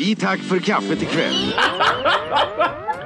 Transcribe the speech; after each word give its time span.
I 0.00 0.14
tack 0.14 0.40
för 0.40 0.58
kaffet 0.58 1.02
ikväll. 1.02 1.54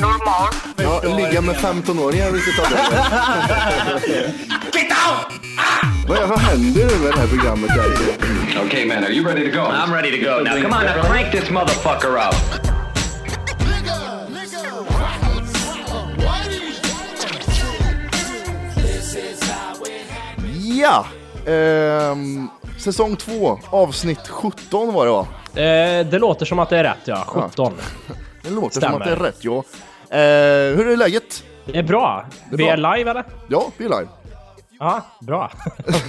normalt. 0.00 0.56
ja, 0.76 1.16
ligga 1.16 1.40
med 1.40 1.56
15-åringar 1.56 2.26
är 2.28 2.32
lite 2.32 2.50
tabu. 2.52 2.76
Vad, 6.08 6.18
är- 6.18 6.26
vad 6.26 6.38
händer 6.38 6.80
nu 6.84 6.98
med 7.04 7.12
det 7.14 7.20
här 7.20 7.26
programmet? 7.26 7.70
Där? 7.76 8.66
Okay, 8.66 8.86
man, 8.86 8.96
are 9.04 9.12
you 9.12 9.26
ready 9.26 9.50
to 9.52 9.56
go? 9.58 9.64
I'm 9.66 9.92
ready 9.94 10.10
to 10.10 10.30
go. 10.30 10.36
Now, 10.44 10.62
come 10.62 10.76
on, 10.76 10.84
now 10.84 11.02
crank 11.04 11.30
this 11.32 11.50
motherfucker 11.50 12.16
up. 12.16 12.34
Ja! 20.80 21.04
Ehm, 21.46 22.48
säsong 22.78 23.16
2, 23.16 23.58
avsnitt 23.70 24.28
17 24.28 24.92
var 24.94 25.06
det 25.06 25.12
va? 25.12 25.26
Eh, 25.54 26.06
det 26.06 26.18
låter 26.18 26.46
som 26.46 26.58
att 26.58 26.68
det 26.70 26.78
är 26.78 26.84
rätt 26.84 26.98
ja, 27.04 27.24
17. 27.26 27.72
Det 28.42 28.50
låter 28.50 28.70
som 28.70 28.80
Stämmer. 28.80 29.00
att 29.00 29.04
det 29.06 29.12
är 29.12 29.16
rätt 29.16 29.38
ja. 29.44 29.64
Eh, 30.10 30.76
hur 30.76 30.88
är 30.88 30.96
läget? 30.96 31.44
Det 31.66 31.78
är 31.78 31.82
bra. 31.82 32.24
är 32.52 32.56
Vi 32.56 32.64
bra. 32.64 32.72
är 32.72 32.96
live 32.96 33.10
eller? 33.10 33.24
Ja, 33.48 33.72
vi 33.76 33.84
är 33.84 33.88
live. 33.88 34.08
Ja, 34.78 35.02
bra. 35.20 35.50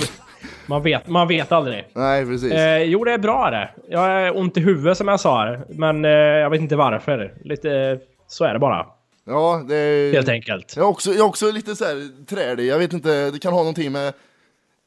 man, 0.67 0.84
vet, 0.84 1.08
man 1.08 1.28
vet 1.28 1.52
aldrig. 1.52 1.88
Nej, 1.94 2.25
precis. 2.25 2.52
Eh, 2.52 2.78
jo, 2.84 3.03
det 3.03 3.12
är 3.14 3.17
bra 3.17 3.50
det. 3.50 3.70
Jag 3.90 4.00
har 4.00 4.38
ont 4.38 4.58
i 4.58 4.59
huvudet 4.62 4.98
som 4.98 5.08
jag 5.08 5.20
sa, 5.20 5.58
men 5.70 6.06
eh, 6.06 6.12
jag 6.12 6.50
vet 6.50 6.62
inte 6.62 6.75
varför. 6.75 7.34
Lite, 7.44 7.72
eh, 7.72 7.98
så 8.28 8.44
är 8.45 8.53
det 8.53 8.59
bara, 8.59 8.86
Ja, 9.25 9.64
det 9.67 9.75
är... 9.75 10.14
helt 10.14 10.30
enkelt. 10.30 10.73
Jag 10.75 10.84
är 10.86 10.90
också, 10.90 11.09
jag 11.09 11.20
är 11.20 11.25
också 11.25 11.52
lite 11.52 11.75
så 11.75 11.86
här 11.86 12.25
trälig. 12.25 12.66
Jag 12.68 12.80
vet 12.80 12.94
inte, 12.94 13.31
det 13.31 13.40
kan 13.40 13.53
ha 13.53 13.59
någonting 13.59 13.92
med 13.92 14.14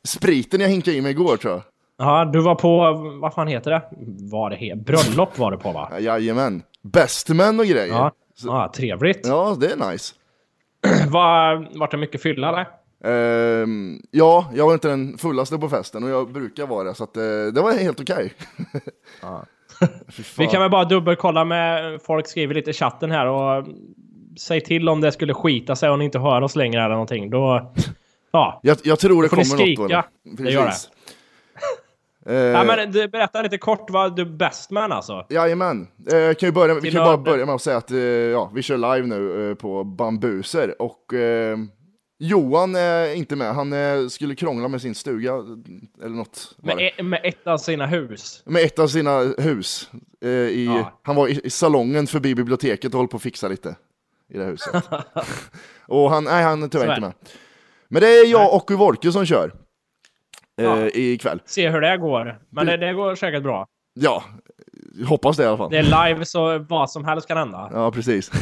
spriten 0.07 0.61
jag 0.61 0.69
hinkade 0.69 0.97
i 0.97 1.01
mig 1.01 1.11
igår 1.11 1.37
tror 1.37 1.53
jag. 1.53 1.63
Ja, 1.99 2.25
du 2.33 2.41
var 2.41 2.55
på, 2.55 2.93
vad 3.23 3.35
fan 3.35 3.49
heter 3.49 3.71
det? 3.71 3.83
Var 4.31 4.51
det 4.51 4.57
he- 4.57 4.85
Bröllop 4.85 5.39
var 5.39 5.51
det 5.51 5.57
på 5.57 5.73
va? 5.73 5.89
Ja, 5.93 5.99
Jajamän. 6.01 6.63
Bestman 6.83 7.61
och 7.61 7.67
grejer. 7.67 7.87
Ja, 7.95 8.13
Så- 8.37 8.47
ja 8.49 8.73
trevligt. 8.77 9.27
ja, 9.27 9.57
det 9.61 9.73
är 9.73 9.91
nice. 9.91 10.15
Var, 11.09 11.69
vart 11.79 11.91
det 11.91 11.97
mycket 11.97 12.23
fylla 12.23 12.49
eller? 12.49 12.67
Ehm, 13.05 14.01
ja, 14.11 14.51
jag 14.55 14.67
var 14.67 14.75
inte 14.75 14.89
den 14.89 15.19
fullaste 15.19 15.59
på 15.59 15.69
festen 15.69 16.05
och 16.05 16.11
jag 16.11 16.33
brukar 16.33 16.67
vara 16.67 16.85
det, 16.85 16.95
så 16.95 17.05
att, 17.05 17.17
eh, 17.17 17.23
det 17.55 17.61
var 17.61 17.73
helt 17.73 18.01
okej. 18.01 18.33
Fy 20.09 20.23
fan. 20.23 20.45
Vi 20.45 20.47
kan 20.47 20.61
väl 20.61 20.71
bara 20.71 20.85
dubbelkolla 20.85 21.45
med, 21.45 22.01
folk 22.03 22.27
skriver 22.29 22.55
lite 22.55 22.71
i 22.71 22.73
chatten 22.73 23.11
här 23.11 23.27
och 23.27 23.67
säg 24.39 24.61
till 24.61 24.89
om 24.89 25.01
det 25.01 25.13
skulle 25.13 25.35
skita 25.35 25.77
sig 25.77 25.91
och 25.91 25.99
ni 25.99 26.05
inte 26.05 26.19
hör 26.19 26.43
oss 26.43 26.57
längre 26.57 26.81
eller 26.81 26.95
någonting. 26.95 27.31
Då, 27.31 27.73
ja. 28.33 28.61
jag, 28.63 28.77
jag 28.85 28.99
tror 28.99 29.23
det 29.23 29.29
kommer 29.29 29.79
något. 29.79 29.91
Då, 29.91 30.03
Det 30.45 30.51
gör 30.51 30.65
det. 30.65 30.73
Eh, 32.27 32.35
ja 32.35 32.65
men 32.65 32.93
du, 32.93 33.09
berätta 33.09 33.43
lite 33.43 33.59
kort 33.59 33.91
vad 33.91 34.17
du 34.17 34.25
bäst 34.25 34.71
man 34.71 34.93
alltså. 34.93 35.27
Jajamän. 35.29 35.89
Eh, 36.13 36.35
kan 36.35 36.47
ju 36.49 36.53
börja, 36.53 36.75
vi 36.75 36.81
kan 36.81 37.01
ju 37.01 37.07
bara 37.07 37.19
börja 37.19 37.47
med 37.47 37.55
att 37.55 37.63
säga 37.63 37.77
att 37.77 37.91
eh, 37.91 37.99
ja, 37.99 38.51
vi 38.55 38.63
kör 38.63 38.77
live 38.77 39.07
nu 39.07 39.51
eh, 39.51 39.55
på 39.55 39.85
Bambuser 39.85 40.83
och 40.83 41.15
eh, 41.15 41.59
Johan 42.19 42.75
är 42.75 43.15
inte 43.15 43.37
med. 43.37 43.55
Han 43.55 43.73
eh, 43.73 44.09
skulle 44.09 44.35
krångla 44.35 44.69
med 44.69 44.83
sin 44.83 44.95
stuga 44.95 45.33
eller 46.03 46.17
något. 46.17 46.55
Med, 46.59 46.93
e- 46.97 47.03
med 47.03 47.21
ett 47.25 47.47
av 47.47 47.59
sina 47.59 47.87
hus. 47.87 48.43
med 48.45 48.63
ett 48.63 48.79
av 48.79 48.87
sina 48.89 49.19
hus. 49.39 49.91
Eh, 50.25 50.31
i, 50.31 50.65
Ja. 50.67 51.01
Han 51.03 51.17
var 51.17 51.29
i, 51.29 51.41
i 51.45 51.51
salongen 51.51 52.07
förbi 52.07 52.35
biblioteket 52.35 52.95
och 52.95 53.01
höll 53.01 53.09
på 53.09 53.17
att 53.17 53.23
fixa 53.23 53.49
lite 53.49 53.77
i 54.29 54.39
det 54.39 54.45
huset. 54.45 54.85
och 55.87 56.11
han, 56.11 56.25
nej, 56.25 56.43
han 56.45 56.63
är 56.63 56.69
tyvärr 56.69 56.89
inte 56.89 57.01
med. 57.01 57.13
Men 57.89 58.03
det 58.03 58.09
är 58.09 58.27
jag 58.27 58.55
och 58.55 58.71
Volke 58.71 59.13
som 59.13 59.27
kör. 59.27 59.53
Eh. 60.63 60.87
Ikväll. 60.95 61.41
Se 61.45 61.69
hur 61.71 61.81
det 61.81 61.97
går. 61.97 62.39
Men 62.51 62.67
det, 62.67 62.77
det 62.77 62.93
går 62.93 63.15
säkert 63.15 63.43
bra. 63.43 63.67
Ja, 63.95 64.25
hoppas 65.09 65.37
det 65.37 65.43
i 65.43 65.47
alla 65.47 65.57
fall. 65.57 65.71
Det 65.71 65.79
är 65.79 66.09
live 66.09 66.25
så 66.25 66.59
vad 66.59 66.91
som 66.91 67.05
helst 67.05 67.29
kan 67.29 67.37
hända. 67.37 67.71
Ja, 67.73 67.91
precis. 67.91 68.31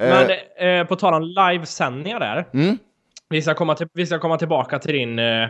Eh, 0.00 0.08
Men 0.08 0.80
eh, 0.80 0.86
på 0.86 0.96
tal 0.96 1.14
om 1.14 1.22
livesändningar 1.22 2.20
där. 2.20 2.44
Mm. 2.54 2.78
Vi, 3.28 3.42
ska 3.42 3.54
komma 3.54 3.74
till, 3.74 3.86
vi 3.92 4.06
ska 4.06 4.18
komma 4.18 4.38
tillbaka 4.38 4.78
till 4.78 4.92
din 4.94 5.18
eh, 5.18 5.42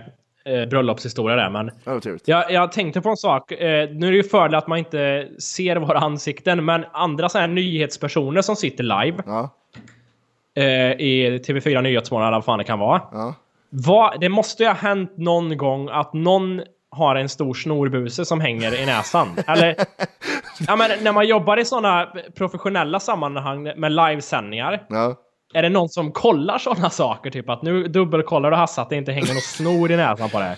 eh, 0.45 0.69
bröllopshistoria 0.71 1.37
där. 1.37 1.51
Men 1.51 1.71
trevligt. 2.01 2.29
jag, 2.29 2.51
jag 2.53 2.73
tänkte 2.73 3.01
på 3.01 3.09
en 3.09 3.17
sak. 3.17 3.53
Eh, 3.53 3.91
nu 3.91 4.07
är 4.07 4.11
det 4.11 4.17
ju 4.17 4.23
fördel 4.23 4.55
att 4.55 4.67
man 4.67 4.79
inte 4.79 5.29
ser 5.39 5.77
våra 5.77 5.99
ansikten. 5.99 6.65
Men 6.65 6.85
andra 6.93 7.29
så 7.29 7.39
här 7.39 7.49
nyhetspersoner 7.49 8.43
som 8.43 8.57
sitter 8.57 8.85
live. 8.85 9.23
Ja, 9.27 9.51
eh, 10.57 10.65
i 10.93 11.43
TV4 11.47 11.83
Nyhetsmorgon 11.83 12.27
eller 12.29 12.37
vad 12.37 12.45
fan 12.45 12.59
det 12.59 12.65
kan 12.65 12.79
vara. 12.79 13.03
ja. 13.13 13.35
Vad, 13.71 14.21
det 14.21 14.29
måste 14.29 14.63
ju 14.63 14.69
ha 14.69 14.75
hänt 14.75 15.13
någon 15.17 15.57
gång 15.57 15.89
att 15.89 16.13
någon 16.13 16.63
har 16.91 17.17
en 17.17 17.29
stor 17.29 17.55
snorbuse 17.55 18.25
som 18.25 18.41
hänger 18.41 18.83
i 18.83 18.87
näsan. 18.87 19.29
Eller, 19.47 19.77
ja, 20.67 20.77
men 20.77 20.91
när 21.03 21.13
man 21.13 21.27
jobbar 21.27 21.57
i 21.57 21.65
sådana 21.65 22.09
professionella 22.37 23.01
sammanhang 23.01 23.63
med 23.77 23.93
livesändningar. 23.93 24.83
ja. 24.89 25.17
Är 25.55 25.63
det 25.63 25.69
någon 25.69 25.89
som 25.89 26.13
kollar 26.13 26.59
sådana 26.59 26.91
saker? 26.91 27.31
Typ 27.31 27.49
att 27.49 27.63
nu 27.63 27.89
dubbelkollar 27.89 28.51
du 28.51 28.57
Hasse 28.57 28.81
att 28.81 28.91
det 28.91 28.97
inte 28.97 29.13
hänger 29.13 29.35
någon 29.35 29.41
snor 29.41 29.91
i 29.91 29.97
näsan 29.97 30.31
på 30.31 30.39
det. 30.39 30.57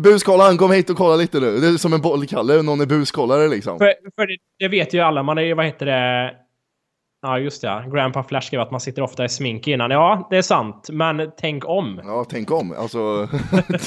Buskollaren, 0.00 0.56
kom 0.56 0.72
hit 0.72 0.90
och 0.90 0.96
kolla 0.96 1.16
lite 1.16 1.40
nu. 1.40 1.58
Det 1.58 1.66
är 1.66 1.76
som 1.76 1.92
en 1.92 2.00
bollkalle, 2.00 2.62
någon 2.62 2.80
är 2.80 2.86
buskollare 2.86 3.48
liksom. 3.48 3.78
För, 3.78 3.94
för 4.16 4.26
det, 4.26 4.36
det 4.58 4.68
vet 4.68 4.94
ju 4.94 5.00
alla, 5.00 5.22
man 5.22 5.38
är 5.38 5.42
ju, 5.42 5.54
vad 5.54 5.66
heter 5.66 5.86
det? 5.86 6.34
Ja, 7.24 7.38
just 7.38 7.62
det. 7.62 7.68
ja. 7.68 7.84
Grandpa 7.92 8.22
Flash 8.22 8.46
skrev 8.46 8.60
att 8.60 8.70
man 8.70 8.80
sitter 8.80 9.02
ofta 9.02 9.24
i 9.24 9.28
smink 9.28 9.68
innan. 9.68 9.90
Ja, 9.90 10.26
det 10.30 10.36
är 10.36 10.42
sant. 10.42 10.88
Men 10.92 11.30
tänk 11.40 11.68
om. 11.68 12.00
Ja, 12.04 12.24
tänk 12.28 12.50
om. 12.50 12.74
Alltså, 12.78 12.98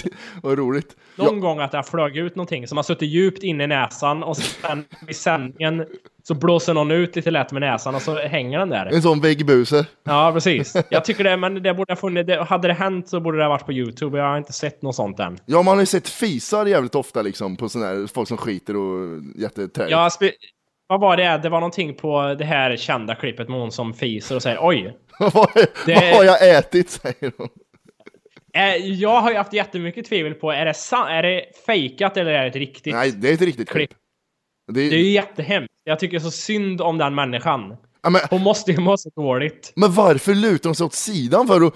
vad 0.44 0.58
roligt. 0.58 0.96
Någon 1.16 1.40
gång 1.40 1.60
att 1.60 1.72
det 1.72 1.78
har 1.78 1.84
flög 1.84 2.18
ut 2.18 2.36
någonting 2.36 2.68
som 2.68 2.78
har 2.78 2.84
suttit 2.84 3.10
djupt 3.10 3.44
inne 3.44 3.64
i 3.64 3.68
näsan 3.68 4.24
och 4.24 4.38
sen 4.38 4.86
vid 5.08 5.16
sändningen 5.16 5.86
så 6.24 6.34
blåser 6.34 6.74
någon 6.74 6.92
ut 6.92 7.16
lite 7.16 7.32
lätt 7.32 7.52
med 7.52 7.62
näsan 7.62 7.96
och 7.96 8.02
så 8.02 8.16
hänger 8.16 8.60
den 8.60 8.70
där. 8.70 8.86
En 8.86 9.02
sån 9.02 9.22
väggbuse. 9.22 9.86
Ja, 10.04 10.32
precis. 10.34 10.76
Jag 10.90 11.06
tycker 11.06 11.24
det, 11.24 11.38
men 11.38 11.64
det 11.64 11.74
borde 11.74 11.92
ha 11.94 11.98
funnits. 11.98 12.28
Det, 12.28 12.44
hade 12.44 12.68
det 12.68 12.74
hänt 12.74 13.10
så 13.10 13.20
borde 13.20 13.38
det 13.38 13.44
ha 13.44 13.50
varit 13.50 13.66
på 13.66 13.74
YouTube. 13.74 14.18
Jag 14.18 14.26
har 14.26 14.38
inte 14.38 14.54
sett 14.54 14.82
något 14.82 14.96
sånt 14.96 15.20
än. 15.20 15.38
Ja, 15.46 15.62
man 15.62 15.74
har 15.74 15.82
ju 15.82 15.86
sett 15.86 16.10
fisar 16.10 16.66
jävligt 16.66 16.96
ofta 16.96 17.22
liksom 17.22 17.58
på 17.58 17.70
sån 17.70 17.82
här 17.82 18.08
folk 18.14 18.28
som 18.28 18.38
skiter 18.38 18.76
och 18.76 19.22
jätteträligt. 19.36 19.92
Ja, 19.92 20.10
vad 20.88 21.00
var 21.00 21.18
det? 21.18 21.38
Det 21.44 21.50
var 21.50 21.60
någonting 21.60 21.94
på 21.96 22.36
det 22.40 22.46
här 22.46 22.78
kända 22.78 23.16
klippet 23.16 23.50
med 23.50 23.60
hon 23.60 23.72
som 23.72 23.94
fiser 23.94 24.36
och 24.36 24.42
säger 24.44 24.58
oj. 24.62 24.98
Det- 25.86 25.94
vad 25.96 26.16
har 26.16 26.24
jag 26.24 26.58
ätit, 26.58 26.90
säger 26.90 27.32
hon. 27.38 27.50
Eh, 28.54 28.76
jag 28.76 29.22
har 29.22 29.32
ju 29.32 29.38
haft 29.38 29.54
jättemycket 29.54 30.06
tvivel 30.06 30.34
på, 30.34 30.52
är 30.52 30.66
det, 30.66 30.74
sa- 30.74 31.10
är 31.10 31.24
det 31.24 31.46
fejkat 31.66 32.18
eller 32.18 32.32
är 32.32 32.42
det 32.42 32.48
ett 32.50 32.56
riktigt? 32.56 32.94
Nej, 32.94 33.12
det 33.12 33.30
är 33.30 33.34
ett 33.34 33.42
riktigt 33.42 33.70
klipp. 33.70 33.90
Klipp. 33.90 34.00
Det 34.74 34.82
är, 34.82 34.90
Det 34.90 34.96
är 34.96 35.00
ju 35.00 35.10
jättehemskt. 35.10 35.74
Jag 35.84 36.00
tycker 36.00 36.20
så 36.20 36.32
synd 36.32 36.82
om 36.82 36.98
den 36.98 37.16
människan. 37.16 37.78
ja, 38.04 38.10
men, 38.10 38.22
Hon 38.30 38.42
måste 38.42 38.72
ju 38.72 38.80
må 38.80 38.98
så 38.98 39.10
dåligt. 39.16 39.74
men 39.76 39.94
varför 39.94 40.34
lutar 40.36 40.70
de 40.70 40.76
sig 40.76 40.86
åt 40.86 40.94
sidan 40.94 41.48
för 41.48 41.66
att... 41.68 41.74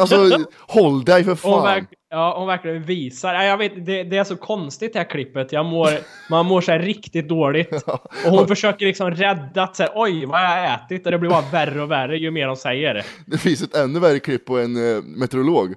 Alltså, 0.00 0.38
håll 0.60 1.04
dig 1.04 1.24
för 1.24 1.30
Hon, 1.30 1.38
fan. 1.38 1.64
verk, 1.64 1.84
ja, 2.10 2.34
hon 2.38 2.46
verkligen 2.46 2.82
visar. 2.82 3.34
Ja, 3.34 3.44
jag 3.44 3.56
vet, 3.58 3.86
det, 3.86 4.02
det 4.02 4.16
är 4.16 4.24
så 4.24 4.36
konstigt 4.36 4.92
det 4.92 4.98
här 4.98 5.10
klippet. 5.10 5.52
Jag 5.52 5.66
mår, 5.66 5.88
man 6.30 6.46
mår 6.46 6.60
så 6.60 6.72
här 6.72 6.78
riktigt 6.78 7.28
dåligt. 7.28 7.72
Och 8.24 8.30
hon 8.30 8.48
försöker 8.48 8.86
liksom 8.86 9.10
rädda 9.10 9.62
att 9.62 9.76
säga 9.76 9.90
oj 9.94 10.24
vad 10.26 10.40
jag 10.40 10.48
har 10.48 10.74
ätit 10.74 11.06
och 11.06 11.12
det 11.12 11.18
blir 11.18 11.30
bara 11.30 11.44
värre 11.52 11.82
och 11.82 11.90
värre 11.90 12.18
ju 12.18 12.30
mer 12.30 12.46
de 12.46 12.56
säger. 12.56 13.06
Det 13.26 13.38
finns 13.38 13.62
ett 13.62 13.76
ännu 13.76 13.98
värre 14.00 14.18
klipp 14.18 14.44
på 14.44 14.58
en 14.58 14.96
eh, 14.96 15.02
meteorolog 15.02 15.74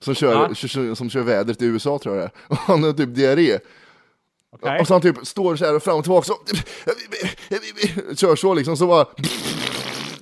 som 0.00 0.14
kör, 0.14 0.32
Ja. 0.32 0.94
som 0.94 1.10
kör 1.10 1.22
vädret 1.22 1.62
i 1.62 1.66
USA 1.66 1.98
tror 1.98 2.16
jag. 2.16 2.30
Och 2.48 2.56
han 2.56 2.82
har 2.84 2.92
typ 2.92 3.14
diarré. 3.14 3.58
Okej? 4.56 4.80
Och 4.80 4.86
så 4.86 4.94
han 4.94 5.00
typ 5.02 5.26
står 5.26 5.56
så 5.56 5.64
här 5.72 5.78
fram 5.78 5.96
och 5.96 6.04
tillbaka 6.04 6.24
så, 6.24 6.34
kör 8.14 8.36
så 8.36 8.54
liksom, 8.54 8.76
så 8.76 8.86
bara 8.86 9.06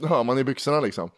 hör 0.09 0.25
man 0.25 0.39
i 0.39 0.45
byxorna 0.45 0.81
liksom. 0.81 1.11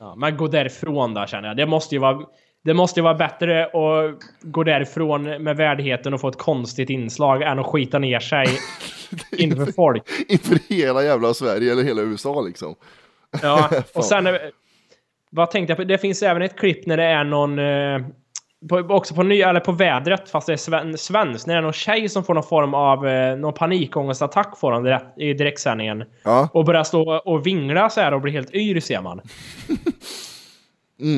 Ja, 0.00 0.14
men 0.16 0.36
gå 0.36 0.46
därifrån 0.46 1.14
då 1.14 1.26
känner 1.26 1.48
jag. 1.48 1.56
Det 1.56 1.66
måste 1.66 1.94
ju 1.94 2.00
vara, 2.00 2.26
det 2.64 2.74
måste 2.74 3.00
ju 3.00 3.04
vara 3.04 3.14
bättre 3.14 3.64
att 3.64 4.20
gå 4.42 4.64
därifrån 4.64 5.22
med 5.42 5.56
värdigheten 5.56 6.14
och 6.14 6.20
få 6.20 6.28
ett 6.28 6.38
konstigt 6.38 6.90
inslag 6.90 7.42
än 7.42 7.58
att 7.58 7.66
skita 7.66 7.98
ner 7.98 8.20
sig 8.20 8.46
inför 9.38 9.72
folk. 9.72 10.02
Inför 10.28 10.74
hela 10.74 11.04
jävla 11.04 11.34
Sverige 11.34 11.72
eller 11.72 11.82
hela 11.82 12.02
USA 12.02 12.40
liksom. 12.40 12.74
Ja, 13.42 13.70
och 13.94 14.04
sen... 14.04 14.38
Vad 15.30 15.50
tänkte 15.50 15.70
jag 15.70 15.76
på? 15.78 15.84
Det 15.84 15.98
finns 15.98 16.22
även 16.22 16.42
ett 16.42 16.56
klipp 16.56 16.86
när 16.86 16.96
det 16.96 17.04
är 17.04 17.24
någon... 17.24 17.58
Eh, 17.58 18.06
på, 18.68 18.76
också 18.78 19.14
på, 19.14 19.22
ny, 19.22 19.40
eller 19.40 19.60
på 19.60 19.72
vädret, 19.72 20.30
fast 20.30 20.46
det 20.46 20.52
är 20.52 20.56
sven, 20.56 20.98
svenskt. 20.98 21.46
När 21.46 21.54
det 21.54 21.58
är 21.58 21.62
någon 21.62 21.72
tjej 21.72 22.08
som 22.08 22.24
får 22.24 22.34
någon 22.34 22.42
form 22.42 22.74
av 22.74 23.06
eh, 23.06 23.36
någon 23.36 23.54
panikångestattack 23.54 24.58
får 24.58 24.82
direkt, 24.82 25.18
i 25.18 25.32
direktsändningen. 25.32 26.04
Ja. 26.22 26.48
Och 26.52 26.64
börjar 26.64 26.84
stå 26.84 27.16
och 27.24 27.46
vingla 27.46 27.90
så 27.90 28.00
här 28.00 28.14
och 28.14 28.20
blir 28.20 28.32
helt 28.32 28.54
yr 28.54 28.80
ser 28.80 29.02
man. 29.02 29.20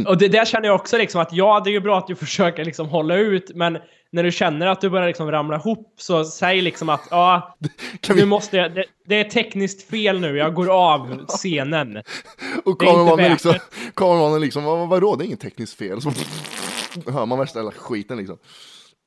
Och 0.06 0.19
det 0.19 0.28
där 0.28 0.44
känner 0.44 0.66
jag 0.66 0.75
också 0.75 0.98
liksom 0.98 1.20
att 1.20 1.32
ja, 1.32 1.60
det 1.64 1.70
är 1.70 1.72
ju 1.72 1.81
bra 1.81 1.98
att 1.98 2.06
du 2.06 2.14
försöker 2.14 2.64
liksom 2.64 2.88
hålla 2.88 3.16
ut, 3.16 3.50
men 3.54 3.78
när 4.12 4.22
du 4.22 4.32
känner 4.32 4.66
att 4.66 4.81
du 4.81 4.90
börjar 4.90 5.06
liksom 5.06 5.31
ramla 5.31 5.56
ihop 5.56 5.94
så 5.96 6.25
säg 6.25 6.60
liksom 6.60 6.88
att 6.88 7.08
ja, 7.10 7.56
Kan 8.00 8.16
nu 8.16 8.22
vi, 8.22 8.28
måste 8.28 8.56
jag, 8.56 8.75
det, 8.75 8.84
det 9.06 9.20
är 9.20 9.25
tekniskt 9.25 9.90
fel 9.90 10.20
nu, 10.20 10.36
jag 10.36 10.54
går 10.54 10.69
av 10.69 11.26
scenen. 11.28 12.02
och 12.64 12.81
kameramannen 12.81 13.31
liksom, 13.31 13.54
kameramannen 13.94 14.40
liksom, 14.40 14.64
vad, 14.64 14.88
vadå, 14.88 15.16
det 15.16 15.25
är 15.25 15.26
inget 15.26 15.40
tekniskt 15.40 15.78
fel. 15.78 16.02
Så 16.02 16.12
hör 17.06 17.26
man 17.26 17.38
värsta 17.38 17.58
jävla 17.58 17.72
skiten 17.72 18.19
liksom. 18.19 18.38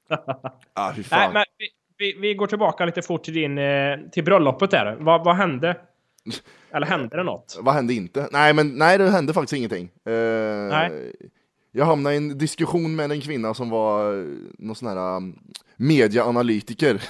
Ah, 0.73 0.91
fy 0.93 1.01
Nej, 1.01 1.03
fan. 1.03 1.33
men 1.33 1.43
vi, 1.57 1.67
vi, 1.97 2.19
vi 2.19 2.33
går 2.33 2.47
tillbaka 2.47 2.85
lite 2.85 3.01
fort 3.01 3.23
till 3.23 3.33
din, 3.33 3.57
eh, 3.57 3.97
till 4.11 4.23
bröllopet 4.23 4.71
där. 4.71 4.97
Vad, 4.99 5.23
vad 5.25 5.35
hände? 5.35 5.77
Eller 6.71 6.87
hände 6.87 7.17
det 7.17 7.23
något? 7.23 7.57
Vad 7.61 7.73
hände 7.73 7.93
inte? 7.93 8.27
Nej, 8.31 8.53
men 8.53 8.69
nej, 8.77 8.97
det 8.97 9.09
hände 9.09 9.33
faktiskt 9.33 9.53
ingenting. 9.53 9.89
Eh, 10.05 10.13
Nej. 10.69 11.13
Jag 11.71 11.85
hamnade 11.85 12.15
i 12.15 12.17
en 12.17 12.37
diskussion 12.37 12.95
med 12.95 13.11
en 13.11 13.21
kvinna 13.21 13.53
som 13.53 13.69
var 13.69 14.17
eh, 14.19 14.25
någon 14.57 14.75
sån 14.75 14.87
här 14.87 15.15
um, 15.17 15.39
mediaanalytiker. 15.75 17.03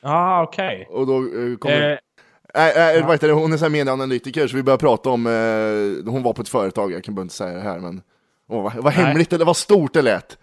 Ja, 0.00 0.10
ah, 0.10 0.42
okej. 0.42 0.86
Och 0.90 1.06
då 1.06 1.16
eh, 1.18 1.56
kom 1.56 1.70
Eh, 1.70 1.98
Nej, 2.56 2.72
nej, 2.76 3.02
vad 3.02 3.12
heter 3.12 3.28
det? 3.28 3.34
hon 3.34 3.52
är 3.52 3.56
sån 3.56 3.64
här 3.64 3.70
medieanalytiker, 3.70 4.46
så 4.46 4.56
vi 4.56 4.62
började 4.62 4.80
prata 4.80 5.10
om, 5.10 5.26
eh, 5.26 6.12
hon 6.12 6.22
var 6.22 6.32
på 6.32 6.42
ett 6.42 6.48
företag, 6.48 6.92
jag 6.92 7.04
kan 7.04 7.14
bara 7.14 7.22
inte 7.22 7.34
säga 7.34 7.54
det 7.54 7.60
här, 7.60 7.78
men 7.78 8.02
åh, 8.48 8.62
vad, 8.62 8.74
vad 8.74 8.92
hemligt 8.92 9.32
eller 9.32 9.44
vad 9.44 9.56
stort 9.56 9.92
det 9.92 10.02
lät. 10.02 10.38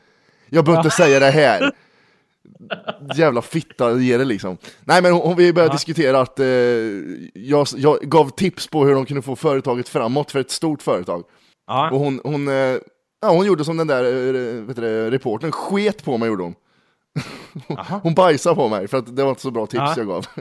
Jag 0.50 0.66
behöver 0.66 0.84
inte 0.84 0.96
säga 0.96 1.20
det 1.20 1.32
här. 1.32 1.72
Jävla 3.16 3.42
fitta 3.42 3.98
ge 3.98 4.18
det 4.18 4.26
liksom. 4.26 4.58
Nej 4.84 5.02
men 5.02 5.14
hon, 5.14 5.36
vi 5.36 5.54
började 5.54 5.74
diskutera 5.74 6.20
att 6.22 6.40
eh, 6.40 6.46
jag, 7.34 7.68
jag 7.78 7.98
gav 8.02 8.30
tips 8.30 8.68
på 8.68 8.86
hur 8.86 8.94
de 8.96 9.06
kunde 9.06 9.22
få 9.22 9.36
företaget 9.36 9.90
framåt 9.90 10.32
för 10.32 10.40
ett 10.40 10.52
stort 10.52 10.82
företag. 10.82 11.24
ja. 11.68 11.92
Och 11.92 12.00
hon, 12.00 12.22
hon, 12.24 12.48
eh, 12.48 12.54
ja, 13.22 13.30
hon 13.30 13.46
gjorde 13.46 13.66
som 13.66 13.78
den 13.78 13.88
där 13.88 14.04
eh, 14.04 14.62
vet 14.64 14.76
du, 14.76 14.82
det, 14.82 15.12
reportern, 15.12 15.52
sket 15.52 16.04
på 16.04 16.18
mig 16.18 16.28
gjorde 16.28 16.44
hon. 16.44 16.56
hon 18.04 18.14
bajsade 18.16 18.56
på 18.56 18.68
mig 18.70 18.88
för 18.88 18.98
att 18.98 19.16
det 19.16 19.24
var 19.24 19.30
inte 19.30 19.42
så 19.42 19.52
bra 19.52 19.66
tips 19.66 19.78
Ja. 19.80 19.94
jag 19.98 20.08
gav. 20.08 20.26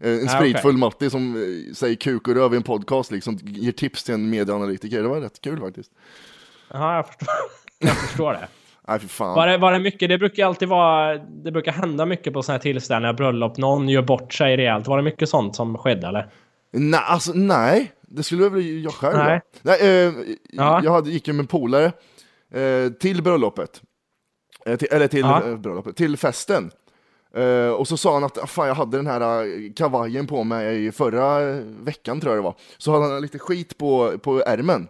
Eh, 0.00 0.12
En 0.12 0.28
spritfull 0.28 0.70
okej. 0.70 0.80
Matti 0.80 1.10
som 1.10 1.36
eh, 1.36 1.74
säger 1.74 1.96
kuk 1.96 2.28
och 2.28 2.34
röv 2.34 2.54
i 2.54 2.56
en 2.56 2.62
podcast 2.62 3.10
liksom, 3.10 3.38
ger 3.42 3.72
tips 3.72 4.04
till 4.04 4.14
en 4.14 4.30
medieanalytiker. 4.30 5.02
Det 5.02 5.08
var 5.08 5.20
rätt 5.20 5.40
kul 5.40 5.60
faktiskt. 5.60 5.90
Ja, 6.72 6.96
jag 6.96 7.06
förstår, 7.06 7.28
jag 7.78 7.96
förstår 7.96 8.32
det. 8.32 8.48
Nej 8.88 8.98
för 8.98 9.08
fan. 9.08 9.34
Var 9.34 9.46
det, 9.46 9.58
var 9.58 9.72
det 9.72 9.78
mycket? 9.78 10.08
Det 10.08 10.18
brukar 10.18 10.46
alltid 10.46 10.68
vara... 10.68 11.18
Det 11.18 11.52
brukar 11.52 11.72
hända 11.72 12.06
mycket 12.06 12.32
på 12.32 12.42
såna 12.42 12.54
här 12.56 12.62
tillställningar, 12.62 13.12
bröllop. 13.12 13.56
Någon 13.56 13.88
gör 13.88 14.02
bort 14.02 14.34
sig 14.34 14.56
rejält. 14.56 14.86
Var 14.86 14.96
det 14.96 15.02
mycket 15.02 15.28
sånt 15.28 15.56
som 15.56 15.78
skedde 15.78 16.06
eller? 16.06 16.30
Nej, 16.72 17.00
alltså, 17.04 17.32
nej, 17.34 17.92
det 18.00 18.22
skulle 18.22 18.48
väl 18.48 18.84
jag 18.84 18.92
själv 18.92 19.16
Nej. 19.18 19.40
nej 19.62 20.06
eh, 20.06 20.12
Ja. 20.52 20.80
Jag 20.84 20.92
hade, 20.92 21.10
gick 21.10 21.26
ju 21.28 21.32
med 21.32 21.42
en 21.42 21.46
polare 21.46 21.92
eh, 22.54 22.92
till 23.00 23.22
bröllopet. 23.22 23.82
Eh, 24.66 24.76
till, 24.76 24.88
eller 24.90 25.08
till 25.08 25.20
Ja. 25.20 25.42
eh, 25.46 25.56
bröllopet, 25.56 25.96
till 25.96 26.16
festen. 26.16 26.70
Eh, 27.36 27.68
och 27.68 27.88
så 27.88 27.96
sa 27.96 28.14
han 28.14 28.24
att 28.24 28.38
ah, 28.38 28.46
fan, 28.46 28.68
jag 28.68 28.74
hade 28.74 28.96
den 28.96 29.06
här 29.06 29.40
eh, 29.42 29.72
kavajen 29.76 30.26
på 30.26 30.44
mig 30.44 30.86
i 30.86 30.92
förra 30.92 31.40
veckan 31.80 32.20
tror 32.20 32.34
jag 32.34 32.38
det 32.38 32.44
var. 32.44 32.54
Så 32.78 32.92
hade 32.92 33.12
han 33.12 33.22
lite 33.22 33.38
skit 33.38 33.78
på, 33.78 34.18
på 34.22 34.42
ärmen. 34.46 34.88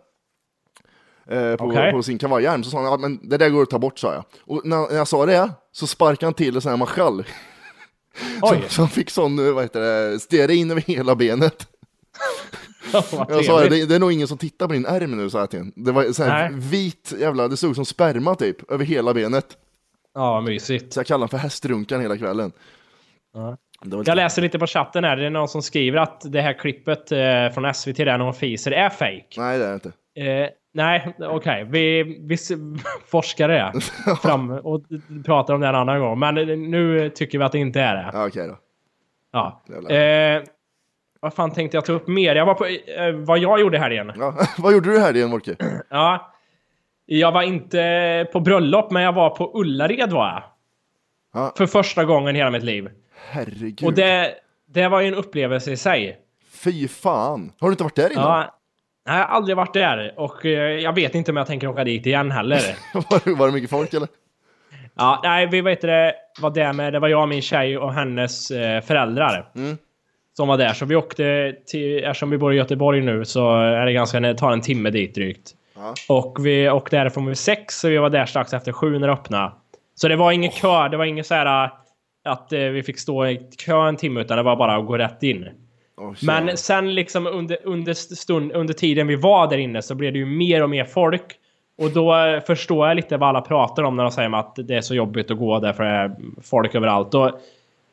Eh, 1.31 1.57
på, 1.57 1.65
Okej. 1.65 1.93
på 1.93 2.03
sin 2.03 2.19
kavajärm. 2.19 2.65
Så 2.65 2.71
sa 2.71 2.83
han 2.83 2.93
att 2.93 3.01
men 3.01 3.29
det 3.29 3.37
där 3.37 3.51
går 3.51 3.63
att 3.63 3.71
ta 3.71 3.79
bort 3.79 3.99
sa 3.99 4.15
jag. 4.15 4.25
Och 4.45 4.67
när, 4.67 4.89
när 4.91 4.97
jag 4.97 5.09
sa 5.09 5.27
det 5.27 5.51
så 5.73 5.87
sparkade 5.87 6.27
han 6.27 6.35
till 6.35 6.55
en 6.55 6.61
sån 6.61 6.71
här 6.71 6.77
marschall. 6.77 7.25
Så, 8.41 8.57
så 8.69 8.83
han 8.83 8.89
fick 8.89 9.11
sån, 9.11 9.55
vad 9.55 9.65
heter 9.65 9.81
det, 9.81 10.21
stearin 10.21 10.71
över 10.71 10.81
hela 10.81 11.15
benet. 11.15 11.67
Vad 12.93 13.27
Jag 13.31 13.45
sa 13.45 13.61
det, 13.61 13.87
det, 13.87 13.95
är 13.95 13.99
nog 13.99 14.13
ingen 14.13 14.29
som 14.29 14.39
tittar 14.39 14.67
på 14.67 14.73
din 14.73 14.87
ärm 14.87 15.17
nu, 15.17 15.31
sa 15.31 15.39
jag 15.39 15.51
till. 15.51 15.73
Det 15.77 15.93
var 15.93 16.13
så 16.13 16.25
här 16.25 16.51
Nej. 16.51 16.61
vit 16.61 17.15
jävla, 17.19 17.49
det 17.49 17.57
såg 17.57 17.71
ut 17.71 17.77
som 17.77 17.85
sperma 17.85 18.35
typ, 18.35 18.71
över 18.71 18.85
hela 18.85 19.15
benet. 19.15 19.47
Ja, 20.15 20.41
mysigt. 20.41 20.93
Så 20.93 21.01
jag 21.01 21.07
kallade 21.07 21.19
honom 21.19 21.29
för 21.29 21.39
hästrunkan 21.39 22.01
hela 22.01 22.19
kvällen. 22.19 22.53
Ja. 23.35 23.57
Jag 24.05 24.17
läser 24.17 24.43
lite 24.43 24.59
på 24.59 24.67
chatten 24.67 25.05
här. 25.05 25.17
Det 25.17 25.27
är 25.27 25.31
någon 25.31 25.49
som 25.49 25.63
skriver 25.63 25.99
att 25.99 26.23
det 26.25 26.41
här 26.41 26.53
klippet 26.53 27.13
eh, 27.13 27.51
från 27.55 27.75
SVT 27.75 27.97
där 27.97 28.19
någon 28.19 28.35
fiser 28.35 28.71
är 28.71 28.91
fake. 28.91 29.27
Nej, 29.37 29.59
det 29.59 29.65
är 29.65 29.69
det 29.69 29.75
inte. 29.75 29.93
Eh, 30.21 30.49
nej, 30.73 31.17
okej. 31.21 31.65
Vi, 31.65 32.03
vi 32.29 32.35
s- 32.35 32.51
forskar 33.07 33.49
det 33.49 33.73
fram 34.23 34.51
och 34.51 34.83
pratar 35.27 35.55
om 35.55 35.61
det 35.61 35.67
en 35.69 35.75
annan 35.75 36.01
gång. 36.01 36.19
Men 36.19 36.35
nu 36.71 37.11
tycker 37.11 37.39
vi 37.39 37.45
att 37.45 37.53
det 37.53 37.59
inte 37.59 37.81
är 37.81 37.95
det. 37.95 38.11
Ja, 38.13 38.27
okej 38.27 38.49
då. 38.49 38.57
Ja. 39.33 39.63
Eh, 39.95 40.43
vad 41.21 41.35
fan 41.35 41.51
tänkte 41.53 41.77
jag 41.77 41.85
ta 41.85 41.93
upp 41.93 42.09
mer? 42.09 42.35
Jag 42.37 42.47
var 42.47 42.55
på... 42.55 42.67
Eh, 42.67 43.13
vad 43.15 43.39
jag 43.39 43.61
gjorde 43.61 43.79
här 43.79 43.91
igen. 43.91 44.13
Ja, 44.19 44.35
vad 44.59 44.73
gjorde 44.73 44.91
du 44.93 44.99
här 44.99 45.17
igen, 45.17 45.31
Morke? 45.31 45.57
Ja. 45.91 46.33
Jag 47.07 47.33
var 47.33 47.43
inte 47.43 48.27
på 48.33 48.41
bröllop, 48.41 48.91
men 48.91 49.03
jag 49.03 49.13
var 49.13 49.31
på 49.31 49.61
Ullared 49.61 50.13
var 50.13 50.27
jag. 50.29 50.43
Ja. 51.35 51.53
För 51.57 51.67
första 51.67 52.05
gången 52.05 52.37
i 52.37 52.39
hela 52.39 52.51
mitt 52.51 52.63
liv. 52.63 52.91
Herregud. 53.31 53.85
Och 53.85 53.93
det, 53.95 54.35
det 54.67 54.89
var 54.89 55.01
ju 55.01 55.09
en 55.09 55.15
upplevelse 55.15 55.73
i 55.73 55.77
sig. 55.77 56.19
Fy 56.65 56.89
fan. 56.89 57.53
Har 57.61 57.69
du 57.69 57.73
inte 57.73 57.85
varit 57.85 57.97
där 57.97 58.13
innan? 58.13 58.25
Ja. 58.25 58.58
Nej, 59.09 59.17
jag 59.19 59.27
har 59.27 59.35
aldrig 59.37 59.57
varit 59.57 59.75
där 59.75 60.15
och 60.17 60.47
eh, 60.47 60.53
jag 60.81 60.93
vet 60.95 61.15
inte 61.15 61.31
om 61.31 61.37
jag 61.37 61.47
tänker 61.47 61.67
åka 61.69 61.85
dit 61.85 62.07
igen 62.07 62.31
heller. 62.31 62.61
var, 62.95 63.21
det- 63.25 63.35
var 63.35 63.47
det 63.47 63.53
mycket 63.53 63.71
folk 63.71 63.95
eller? 63.95 64.09
ja, 64.97 65.21
nej, 65.25 65.47
vi 65.47 65.61
vet 65.61 65.81
det 65.81 66.15
var 66.41 66.51
där 66.51 66.73
med, 66.73 66.93
det 66.93 66.99
var 66.99 67.09
jag, 67.09 67.29
min 67.29 67.43
tjej 67.43 67.79
och 67.79 67.93
hennes 67.95 68.51
eh, 68.51 68.81
föräldrar. 68.81 69.49
Som 70.37 70.49
var 70.49 70.59
där, 70.59 70.73
så 70.73 70.85
vi 70.85 70.97
åkte 70.97 71.55
till, 71.67 72.05
eftersom 72.05 72.31
vi 72.31 72.39
bor 72.39 72.53
i 72.55 72.57
Göteborg 72.57 73.01
nu 73.01 73.25
så 73.25 73.57
är 73.61 73.87
det 73.87 73.93
ganska, 73.93 74.21
det 74.21 74.35
tar 74.35 74.53
en 74.53 74.61
timme 74.61 74.91
dit 74.91 75.15
drygt. 75.15 75.51
Och 76.09 76.47
vi 76.47 76.71
åkte 76.71 76.97
därifrån 76.97 77.27
vid 77.27 77.39
sex, 77.39 77.81
så 77.81 77.89
vi 77.89 77.99
var 77.99 78.11
där 78.11 78.27
strax 78.27 78.53
efter 78.55 78.73
sju 78.73 78.99
när 78.99 79.07
det 79.07 79.13
öppnade. 79.13 79.53
Så 79.95 80.09
det 80.09 80.17
var 80.17 80.33
ingen 80.33 80.51
kö, 80.51 80.89
det 80.89 80.97
var 80.97 81.05
ingen 81.05 81.25
så 81.25 81.35
här 81.35 81.65
äh, 81.65 81.71
att 82.25 82.53
eh, 82.53 82.59
vi 82.61 82.83
fick 82.83 82.99
stå 82.99 83.27
i 83.27 83.41
kö 83.65 83.89
en 83.89 83.97
timme, 83.97 84.21
utan 84.21 84.37
det 84.37 84.43
var 84.43 84.57
bara 84.57 84.77
att 84.77 84.87
gå 84.87 84.99
rätt 84.99 85.23
in. 85.23 85.49
Men 86.23 86.57
sen 86.57 86.95
liksom 86.95 87.27
under, 87.27 87.59
under, 87.65 87.95
stund, 87.95 88.53
under 88.53 88.75
tiden 88.75 89.07
vi 89.07 89.17
var 89.17 89.51
där 89.51 89.59
inne 89.59 89.83
så 89.83 89.95
blev 89.95 90.13
det 90.13 90.19
ju 90.19 90.27
mer 90.27 90.63
och 90.63 90.71
mer 90.71 90.85
folk. 90.85 91.37
Och 91.79 91.91
då 91.91 92.17
eh, 92.17 92.41
förstår 92.41 92.89
jag 92.89 92.97
lite 92.97 93.17
vad 93.17 93.29
alla 93.29 93.41
pratar 93.41 93.83
om 93.83 93.97
när 93.97 94.03
de 94.03 94.13
säger 94.13 94.39
att 94.39 94.57
det 94.57 94.75
är 94.77 94.81
så 94.81 94.95
jobbigt 94.95 95.31
att 95.31 95.39
gå 95.39 95.59
där 95.59 95.73
för 95.73 95.85
det 95.85 95.91
är 95.91 96.17
folk 96.43 96.75
överallt. 96.75 97.15
Och 97.15 97.41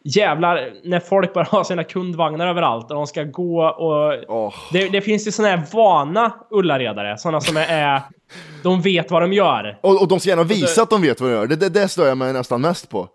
jävlar, 0.04 0.72
när 0.84 1.00
folk 1.00 1.34
bara 1.34 1.48
har 1.50 1.64
sina 1.64 1.84
kundvagnar 1.84 2.48
överallt 2.48 2.92
och 2.92 2.96
de 2.96 3.08
ska 3.08 3.24
gå 3.24 3.66
och... 3.66 4.24
Åh. 4.28 4.54
Det, 4.74 4.90
det 4.90 5.02
finns 5.02 5.28
ju 5.28 5.32
såna 5.32 5.48
här 5.48 5.64
vana 5.74 6.32
Ullaredare, 6.52 7.18
såna 7.18 7.42
som 7.42 7.58
är, 7.58 7.68
är... 7.68 8.02
De 8.64 8.82
vet 8.82 9.12
vad 9.12 9.22
de 9.22 9.34
gör. 9.34 9.80
Och, 9.82 10.02
och 10.02 10.08
de 10.08 10.20
ska 10.20 10.30
gärna 10.30 10.44
visa 10.44 10.82
att 10.82 10.90
de 10.90 11.02
vet 11.02 11.22
vad 11.22 11.30
de 11.30 11.34
gör. 11.34 11.48
Det, 11.48 11.56
det, 11.56 11.70
det 11.70 11.88
stör 11.88 12.08
jag 12.08 12.18
mig 12.18 12.34
nästan 12.34 12.62
mest 12.62 12.90
på. 12.90 13.08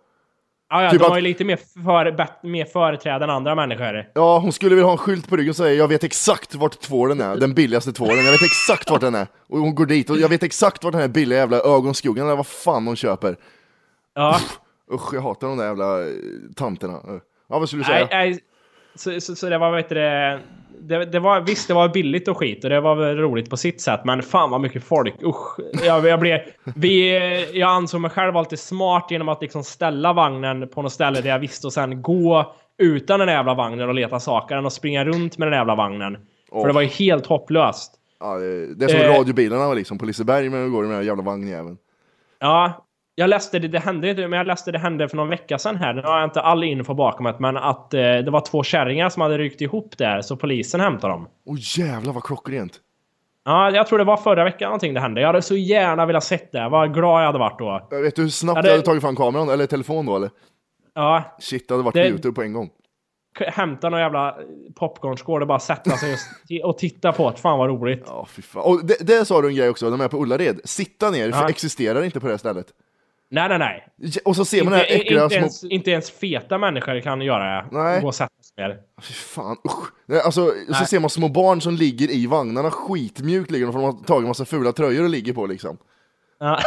Ja, 0.72 0.82
ja, 0.84 0.90
Typ 0.90 0.98
de 1.00 1.04
att- 1.04 1.10
har 1.10 1.16
ju 1.18 1.22
lite 1.22 1.44
mer, 1.44 1.56
för, 1.84 2.26
mer 2.46 2.64
företräde 2.64 3.24
än 3.24 3.30
andra 3.30 3.54
människor. 3.54 4.04
Ja, 4.14 4.38
hon 4.38 4.52
skulle 4.52 4.74
vilja 4.74 4.84
ha 4.84 4.92
en 4.92 4.98
skylt 4.98 5.28
på 5.28 5.36
ryggen 5.36 5.50
och 5.50 5.56
säga 5.56 5.74
jag 5.74 5.88
vet 5.88 6.04
exakt 6.04 6.54
vart 6.54 6.80
tvålen 6.80 7.20
är, 7.20 7.36
den 7.36 7.54
billigaste 7.54 7.92
tvålen, 7.92 8.24
jag 8.24 8.32
vet 8.32 8.42
exakt 8.42 8.90
vart 8.90 9.00
den 9.00 9.14
är. 9.14 9.26
Och 9.48 9.58
hon 9.58 9.74
går 9.74 9.86
dit 9.86 10.10
och 10.10 10.18
jag 10.18 10.28
vet 10.28 10.42
exakt 10.42 10.84
vart 10.84 10.92
den 10.92 11.00
här 11.00 11.08
billiga 11.08 11.38
jävla 11.38 11.56
ögonskuggan 11.56 12.26
eller 12.26 12.36
vad 12.36 12.46
fan 12.46 12.86
hon 12.86 12.96
köper. 12.96 13.36
Ja. 14.14 14.40
Usch, 14.92 15.14
jag 15.14 15.20
hatar 15.20 15.48
de 15.48 15.56
där 15.58 15.64
jävla 15.66 16.00
eh, 16.00 16.06
tanterna. 16.56 17.00
Ja, 17.48 17.58
vad 17.58 17.68
skulle 17.68 17.82
du 17.82 17.86
säga? 17.86 18.08
Nej, 18.10 18.30
nej. 18.30 18.40
Så, 18.94 19.20
så, 19.20 19.36
så 19.36 19.48
det 19.48 19.58
var, 19.58 19.76
vet 19.76 19.88
du, 19.88 19.94
det, 20.80 21.04
det, 21.04 21.20
var, 21.20 21.40
visst 21.40 21.68
det 21.68 21.74
var 21.74 21.88
billigt 21.88 22.28
och 22.28 22.38
skit 22.38 22.64
och 22.64 22.70
det 22.70 22.80
var 22.80 22.94
väl 22.94 23.16
roligt 23.16 23.50
på 23.50 23.56
sitt 23.56 23.80
sätt, 23.80 24.00
men 24.04 24.22
fan 24.22 24.50
vad 24.50 24.60
mycket 24.60 24.84
folk. 24.84 25.22
Usch. 25.22 25.60
Jag, 25.84 26.06
jag, 26.06 26.20
blev, 26.20 26.38
vi, 26.74 27.10
jag 27.52 27.70
ansåg 27.70 28.00
mig 28.00 28.10
själv 28.10 28.34
lite 28.34 28.56
smart 28.56 29.06
genom 29.10 29.28
att 29.28 29.42
liksom 29.42 29.64
ställa 29.64 30.12
vagnen 30.12 30.68
på 30.68 30.82
något 30.82 30.92
ställe 30.92 31.20
där 31.20 31.30
jag 31.30 31.38
visste 31.38 31.66
och 31.66 31.72
sen 31.72 32.02
gå 32.02 32.54
utan 32.78 33.18
den 33.18 33.28
där 33.28 33.34
jävla 33.34 33.54
vagnen 33.54 33.88
och 33.88 33.94
leta 33.94 34.20
saker 34.20 34.56
att 34.66 34.72
springa 34.72 35.04
runt 35.04 35.38
med 35.38 35.46
den 35.46 35.52
där 35.52 35.58
jävla 35.58 35.74
vagnen. 35.74 36.18
För 36.52 36.66
det 36.66 36.72
var 36.72 36.80
ju 36.80 36.88
helt 36.88 37.26
hopplöst. 37.26 37.92
Ja, 38.20 38.34
det, 38.38 38.84
är 38.84 38.88
som 38.88 39.00
Eh. 39.00 39.18
radiobilarna 39.18 39.74
liksom 39.74 39.98
på 39.98 40.04
Liseberg, 40.04 40.48
men 40.48 40.72
går 40.72 40.82
med 40.82 40.96
den 40.96 41.06
jävla 41.06 41.22
vagnjäveln. 41.22 41.76
Ja, 42.38 42.86
jag 43.20 43.30
läste 43.30 43.58
det, 43.58 43.68
det 43.68 43.78
hände 43.78 44.10
inte, 44.10 44.28
men 44.28 44.36
jag 44.36 44.46
läste 44.46 44.72
det 44.72 44.78
hände 44.78 45.08
för 45.08 45.16
någon 45.16 45.28
vecka 45.28 45.58
sedan 45.58 45.76
här. 45.76 45.94
Nu 45.94 46.02
har 46.02 46.18
jag 46.20 46.26
inte 46.26 46.40
all 46.40 46.64
info 46.64 46.94
bakom 46.94 47.26
det, 47.26 47.36
men 47.38 47.56
att 47.56 47.94
eh, 47.94 48.00
det 48.00 48.30
var 48.30 48.40
två 48.40 48.62
kärringar 48.62 49.08
som 49.08 49.22
hade 49.22 49.38
ryckt 49.38 49.60
ihop 49.60 49.98
där, 49.98 50.20
så 50.22 50.36
polisen 50.36 50.80
hämtade 50.80 51.12
dem. 51.12 51.28
Åh 51.46 51.56
jävlar 51.78 52.12
vad 52.12 52.22
klockrent. 52.24 52.72
Ja, 53.44 53.70
jag 53.70 53.86
tror 53.86 53.98
det 53.98 54.04
var 54.04 54.16
förra 54.16 54.44
veckan 54.44 54.66
någonting 54.66 54.94
det 54.94 55.00
hände. 55.00 55.20
Jag 55.20 55.28
hade 55.28 55.42
så 55.42 55.56
gärna 55.56 56.06
velat 56.06 56.24
sett 56.24 56.52
det. 56.52 56.68
Vad 56.68 56.94
glad 56.94 57.20
jag 57.22 57.26
hade 57.26 57.38
varit 57.38 57.58
då. 57.58 57.86
Jag 57.90 58.02
vet 58.02 58.16
du 58.16 58.22
hur 58.22 58.28
snabbt 58.28 58.56
Ja, 58.56 58.62
det- 58.62 58.68
jag 58.68 58.74
hade 58.74 58.86
tagit 58.86 59.02
fram 59.02 59.16
kameran, 59.16 59.48
eller 59.48 59.66
telefon 59.66 60.06
då 60.06 60.16
eller? 60.16 60.30
Ja, 60.94 61.36
Shit, 61.40 61.68
det 61.68 61.74
hade 61.74 61.84
varit 61.84 61.94
Det- 61.94 62.02
på 62.02 62.08
youtube 62.08 62.34
på 62.34 62.42
en 62.42 62.52
gång. 62.52 62.70
hämta 63.40 63.88
någon 63.88 64.00
jävla 64.00 64.36
popcornskål 64.74 65.42
och 65.42 65.48
bara 65.48 65.58
sätta 65.58 65.90
sig 65.90 66.16
och, 66.64 66.78
titta 66.78 67.12
på 67.12 67.30
det. 67.30 67.36
Fan 67.36 67.58
vad 67.58 67.68
roligt. 67.68 68.04
Ja, 68.06 68.26
fy 68.30 68.42
fan. 68.42 68.62
Och 68.62 68.84
det, 68.84 69.06
det 69.06 69.24
sa 69.24 69.40
du 69.42 69.48
en 69.48 69.54
grej 69.54 69.68
också, 69.68 69.90
de 69.90 70.00
är 70.00 70.08
på 70.08 70.16
Ullared. 70.22 70.60
Sitta 70.64 71.10
ner, 71.10 71.32
för 71.32 71.42
Ja. 71.42 71.48
existerar 71.48 72.02
inte 72.04 72.20
på 72.20 72.26
det 72.26 72.32
här 72.32 72.38
stället. 72.38 72.66
Nej, 73.32 73.48
nej, 73.48 73.58
nej. 73.58 73.86
Och 74.24 74.36
så 74.36 74.44
ser 74.44 74.64
man 74.64 74.72
det 74.72 74.80
Inte, 74.80 74.92
här 74.92 75.00
äckliga 75.00 75.22
inte, 75.22 75.34
små... 75.34 75.40
ens, 75.40 75.64
inte 75.64 75.90
ens 75.90 76.10
feta 76.10 76.58
människor 76.58 77.00
kan 77.00 77.20
göra 77.22 77.44
det. 77.62 77.66
Nej. 77.70 78.00
Gå 78.00 78.06
och 78.06 78.14
sätta 78.14 78.42
sig 78.42 78.68
ner. 78.68 78.78
Fy 79.02 79.12
fan, 79.14 79.56
usch. 79.66 79.92
Nej, 80.06 80.20
Alltså, 80.20 80.52
så 80.78 80.84
ser 80.84 81.00
man 81.00 81.10
små 81.10 81.28
barn 81.28 81.60
som 81.60 81.74
ligger 81.74 82.10
i 82.10 82.26
vagnarna, 82.26 82.70
skitmjukt 82.70 83.50
ligger 83.50 83.66
de, 83.66 83.72
för 83.72 83.80
de 83.80 83.84
har 83.84 84.04
tagit 84.04 84.22
en 84.22 84.28
massa 84.28 84.44
fula 84.44 84.72
tröjor 84.72 85.04
och 85.04 85.10
ligger 85.10 85.32
på 85.32 85.46
liksom. 85.46 85.78
Ja. 86.38 86.58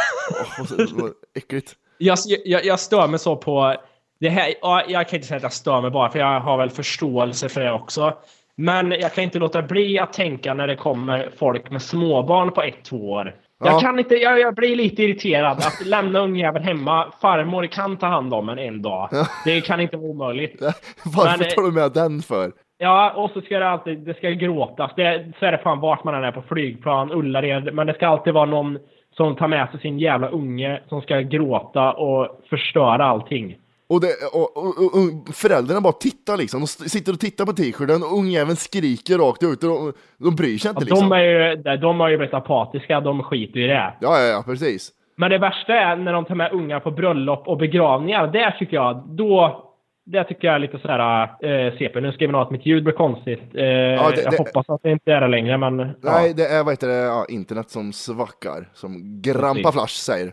Och 0.60 0.68
så, 0.68 0.76
vad 0.92 1.12
äckligt. 1.34 1.72
Jag, 1.98 2.18
jag, 2.44 2.64
jag 2.64 2.80
stör 2.80 3.08
mig 3.08 3.18
så 3.18 3.36
på... 3.36 3.76
Det 4.20 4.28
här, 4.28 4.54
ja, 4.62 4.84
jag 4.88 5.08
kan 5.08 5.16
inte 5.16 5.28
säga 5.28 5.36
att 5.36 5.42
jag 5.42 5.52
stör 5.52 5.80
mig 5.80 5.90
bara, 5.90 6.10
för 6.10 6.18
jag 6.18 6.40
har 6.40 6.58
väl 6.58 6.70
förståelse 6.70 7.48
för 7.48 7.60
det 7.60 7.72
också. 7.72 8.18
Men 8.56 8.90
jag 8.90 9.14
kan 9.14 9.24
inte 9.24 9.38
låta 9.38 9.62
bli 9.62 9.98
att 9.98 10.12
tänka 10.12 10.54
när 10.54 10.66
det 10.66 10.76
kommer 10.76 11.30
folk 11.38 11.70
med 11.70 11.82
småbarn 11.82 12.52
på 12.52 12.62
ett, 12.62 12.84
två 12.84 13.10
år. 13.10 13.34
Ja. 13.58 13.70
Jag, 13.70 13.80
kan 13.80 13.98
inte, 13.98 14.14
jag, 14.14 14.40
jag 14.40 14.54
blir 14.54 14.76
lite 14.76 15.02
irriterad 15.02 15.58
att 15.58 15.86
lämna 15.86 16.18
ungjäveln 16.18 16.64
hemma. 16.64 17.12
Farmor 17.22 17.66
kan 17.66 17.96
ta 17.96 18.06
hand 18.06 18.34
om 18.34 18.48
en 18.48 18.58
en 18.58 18.82
dag. 18.82 19.08
Det 19.44 19.60
kan 19.60 19.80
inte 19.80 19.96
vara 19.96 20.10
omöjligt. 20.10 20.62
Varför 21.04 21.38
Men, 21.38 21.46
eh, 21.46 21.54
tar 21.54 21.62
du 21.62 21.72
med 21.72 21.92
den 21.92 22.20
för? 22.20 22.52
Ja, 22.78 23.12
och 23.16 23.30
så 23.30 23.40
ska 23.40 23.58
det 23.58 23.68
alltid 23.68 23.98
det 23.98 24.14
ska 24.14 24.30
gråtas. 24.30 24.90
Det, 24.96 25.32
så 25.38 25.46
är 25.46 25.52
det 25.52 25.58
fan 25.58 25.80
vart 25.80 26.04
man 26.04 26.14
än 26.14 26.24
är 26.24 26.32
på 26.32 26.42
flygplan, 26.42 27.12
Ullared. 27.12 27.74
Men 27.74 27.86
det 27.86 27.94
ska 27.94 28.06
alltid 28.06 28.34
vara 28.34 28.44
någon 28.44 28.78
som 29.16 29.36
tar 29.36 29.48
med 29.48 29.70
sig 29.70 29.80
sin 29.80 29.98
jävla 29.98 30.28
unge 30.28 30.80
som 30.88 31.00
ska 31.00 31.20
gråta 31.20 31.92
och 31.92 32.40
förstöra 32.50 33.04
allting. 33.04 33.56
Och, 33.86 34.00
det, 34.00 34.08
och, 34.32 34.56
och, 34.56 34.66
och, 34.66 34.84
och 35.28 35.34
föräldrarna 35.34 35.80
bara 35.80 35.92
tittar 35.92 36.36
liksom, 36.36 36.60
de 36.60 36.66
sitter 36.66 37.12
och 37.12 37.20
tittar 37.20 37.44
på 37.46 37.52
t-shirten 37.52 38.02
och 38.02 38.18
ungjäveln 38.18 38.56
skriker 38.56 39.18
rakt 39.18 39.42
ut 39.42 39.62
och 39.64 39.68
de, 39.68 39.92
de 40.18 40.36
bryr 40.36 40.58
sig 40.58 40.68
inte 40.68 40.82
Ja, 40.82 40.86
liksom. 40.86 41.08
de, 41.08 41.16
är 41.16 41.22
ju, 41.22 41.76
de 41.76 42.00
har 42.00 42.08
ju 42.08 42.16
blivit 42.16 42.34
apatiska, 42.34 43.00
de 43.00 43.22
skiter 43.22 43.60
i 43.60 43.66
det. 43.66 43.94
Ja, 44.00 44.20
ja, 44.20 44.26
ja, 44.26 44.42
precis. 44.46 44.92
Men 45.16 45.30
det 45.30 45.38
värsta 45.38 45.72
är 45.74 45.96
när 45.96 46.12
de 46.12 46.24
tar 46.24 46.34
med 46.34 46.52
ungar 46.52 46.80
på 46.80 46.90
bröllop 46.90 47.48
och 47.48 47.56
begravningar. 47.58 48.26
Där 48.26 48.56
tycker 48.58 48.76
jag, 48.76 49.02
då... 49.08 49.60
Det 50.06 50.24
tycker 50.24 50.46
jag 50.48 50.54
är 50.54 50.58
lite 50.58 50.78
sådär 50.78 51.22
eh, 51.22 51.78
CP. 51.78 52.00
Nu 52.00 52.12
ska 52.12 52.26
vi 52.26 52.32
nog 52.32 52.40
att 52.40 52.50
mitt 52.50 52.66
ljud 52.66 52.84
blir 52.84 52.94
konstigt. 52.94 53.40
Eh, 53.42 53.54
det- 53.54 53.94
jag 53.96 54.14
det- 54.30 54.38
hoppas 54.38 54.68
att 54.70 54.82
det 54.82 54.90
inte 54.90 55.12
är 55.12 55.20
det 55.20 55.28
längre, 55.28 55.58
men... 55.58 55.76
Nej, 55.76 55.92
ja. 56.02 56.32
det 56.36 56.46
är 56.46 56.64
vad 56.64 56.72
heter 56.72 56.88
det, 56.88 56.94
ja, 56.94 57.26
internet 57.28 57.70
som 57.70 57.92
svackar, 57.92 58.68
som 58.74 59.20
Grampa. 59.22 59.72
Flash 59.72 59.94
säger. 59.94 60.32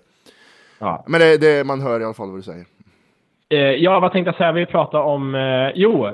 Ja. 0.79 1.03
Men 1.08 1.20
det, 1.22 1.38
det, 1.38 1.63
man 1.67 1.81
hör 1.81 2.00
i 2.00 2.03
alla 2.03 2.13
fall 2.13 2.29
vad 2.29 2.38
du 2.39 2.43
säger. 2.43 2.65
Eh, 3.51 3.60
ja, 3.60 4.00
vad 4.00 4.12
tänkte 4.12 4.29
jag 4.29 4.36
säga? 4.36 4.51
Vi 4.51 4.65
pratade 4.65 5.03
om... 5.03 5.36
Eh, 5.36 5.72
jo, 5.75 6.10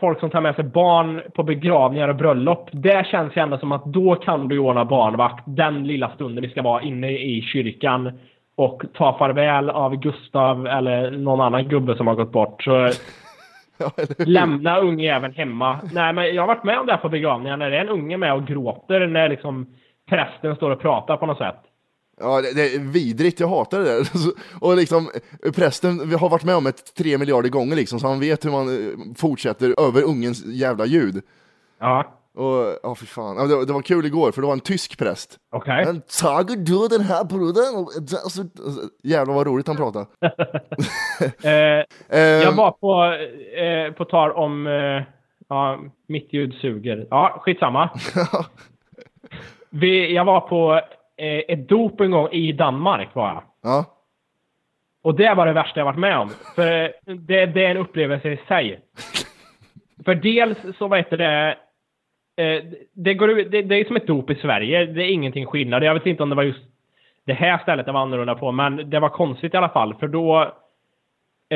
folk 0.00 0.20
som 0.20 0.30
tar 0.30 0.40
med 0.40 0.54
sig 0.54 0.64
barn 0.64 1.22
på 1.34 1.42
begravningar 1.42 2.08
och 2.08 2.16
bröllop. 2.16 2.68
Det 2.72 3.06
känns 3.06 3.36
ju 3.36 3.42
ändå 3.42 3.58
som 3.58 3.72
att 3.72 3.84
då 3.84 4.14
kan 4.14 4.48
du 4.48 4.58
ordna 4.58 4.84
barnvakt 4.84 5.44
den 5.46 5.86
lilla 5.86 6.10
stunden 6.14 6.42
vi 6.44 6.50
ska 6.50 6.62
vara 6.62 6.82
inne 6.82 7.10
i 7.10 7.42
kyrkan 7.42 8.18
och 8.56 8.82
ta 8.94 9.18
farväl 9.18 9.70
av 9.70 9.96
Gustav 9.96 10.66
eller 10.66 11.10
någon 11.10 11.40
annan 11.40 11.68
gubbe 11.68 11.96
som 11.96 12.06
har 12.06 12.14
gått 12.14 12.32
bort. 12.32 12.62
Så 12.62 12.90
Ja, 13.78 13.90
lämna 14.18 14.78
ungjäveln 14.78 15.34
hemma. 15.34 15.78
Nej, 15.92 16.12
men 16.12 16.34
jag 16.34 16.42
har 16.42 16.46
varit 16.46 16.64
med 16.64 16.78
om 16.78 16.86
det 16.86 16.92
här 16.92 17.00
på 17.00 17.08
begravningar 17.08 17.56
när 17.56 17.70
det 17.70 17.76
är 17.76 17.80
en 17.80 17.88
unge 17.88 18.16
med 18.16 18.34
och 18.34 18.46
gråter 18.46 19.06
när 19.06 19.28
liksom 19.28 19.66
prästen 20.10 20.56
står 20.56 20.70
och 20.70 20.80
pratar 20.80 21.16
på 21.16 21.26
något 21.26 21.38
sätt. 21.38 21.67
Ja, 22.20 22.40
det, 22.40 22.52
det 22.54 22.74
är 22.74 22.78
vidrigt, 22.78 23.40
jag 23.40 23.48
hatar 23.48 23.78
det 23.78 23.84
där. 23.84 24.06
Och 24.60 24.76
liksom, 24.76 25.10
prästen 25.54 26.08
vi 26.08 26.14
har 26.14 26.28
varit 26.28 26.44
med 26.44 26.56
om 26.56 26.66
ett 26.66 26.94
tre 26.94 27.18
miljarder 27.18 27.48
gånger 27.48 27.76
liksom, 27.76 28.00
så 28.00 28.06
han 28.06 28.20
vet 28.20 28.44
hur 28.44 28.50
man 28.50 28.68
eh, 28.68 29.14
fortsätter 29.16 29.74
över 29.88 30.02
ungens 30.02 30.46
jävla 30.46 30.86
ljud. 30.86 31.22
Ja, 31.80 32.14
Och, 32.34 32.78
ja 32.82 32.94
fy 32.94 33.06
fan. 33.06 33.36
Ja, 33.36 33.42
det, 33.46 33.66
det 33.66 33.72
var 33.72 33.82
kul 33.82 34.06
igår, 34.06 34.32
för 34.32 34.40
det 34.40 34.46
var 34.46 34.52
en 34.54 34.60
tysk 34.60 34.98
präst. 34.98 35.36
okej. 35.52 35.84
Men 35.84 36.02
tager 36.20 36.56
du 36.56 36.88
den 36.88 37.00
här 37.06 37.24
bruden? 37.24 37.64
Alltså, 37.76 38.16
alltså, 38.16 38.42
jävlar 39.02 39.34
vad 39.34 39.46
roligt 39.46 39.66
han 39.66 39.76
pratade. 39.76 40.06
Eh, 41.42 42.18
Jag 42.18 42.52
var 42.52 42.70
på, 42.70 43.04
eh, 43.60 43.92
på 43.92 44.04
tal 44.04 44.32
om... 44.32 44.66
Eh, 44.66 45.02
ja, 45.48 45.78
mitt 46.06 46.32
ljud 46.32 46.54
suger. 46.54 47.06
Ja, 47.10 47.40
skitsamma. 47.44 47.90
Vi, 49.70 50.14
jag 50.14 50.24
var 50.24 50.40
på 50.40 50.80
ett 51.18 51.68
dop 51.68 52.00
en 52.00 52.10
gång 52.10 52.28
i 52.32 52.52
Danmark 52.52 53.14
var 53.14 53.28
jag. 53.28 53.42
Ja, 53.62 53.84
Och 55.02 55.14
det 55.14 55.34
var 55.34 55.46
det 55.46 55.52
värsta 55.52 55.80
jag 55.80 55.84
varit 55.84 55.98
med 55.98 56.18
om. 56.18 56.28
För 56.54 56.82
eh, 56.82 56.90
det, 57.04 57.46
det 57.46 57.64
är 57.64 57.70
en 57.70 57.76
upplevelse 57.76 58.28
i 58.28 58.40
sig. 58.48 58.80
För 60.04 60.14
dels 60.14 60.58
så 60.78 60.88
vad 60.88 60.98
heter 60.98 61.16
det... 61.16 61.56
Eh, 62.42 62.64
det, 62.92 63.14
går, 63.14 63.28
det, 63.28 63.62
det 63.62 63.74
är 63.74 63.84
som 63.84 63.96
ett 63.96 64.06
dop 64.06 64.30
i 64.30 64.34
Sverige. 64.34 64.86
Det 64.86 65.02
är 65.02 65.10
ingenting 65.10 65.46
skillnad. 65.46 65.84
Jag 65.84 65.94
vet 65.94 66.06
inte 66.06 66.22
om 66.22 66.28
det 66.28 66.36
var 66.36 66.42
just 66.42 66.64
det 67.24 67.32
här 67.32 67.58
stället 67.58 67.86
det 67.86 67.92
var 67.92 68.00
annorlunda 68.00 68.34
på. 68.34 68.52
Men 68.52 68.90
det 68.90 69.00
var 69.00 69.08
konstigt 69.08 69.54
i 69.54 69.56
alla 69.56 69.68
fall. 69.68 69.94
För 69.94 70.08
då 70.08 70.42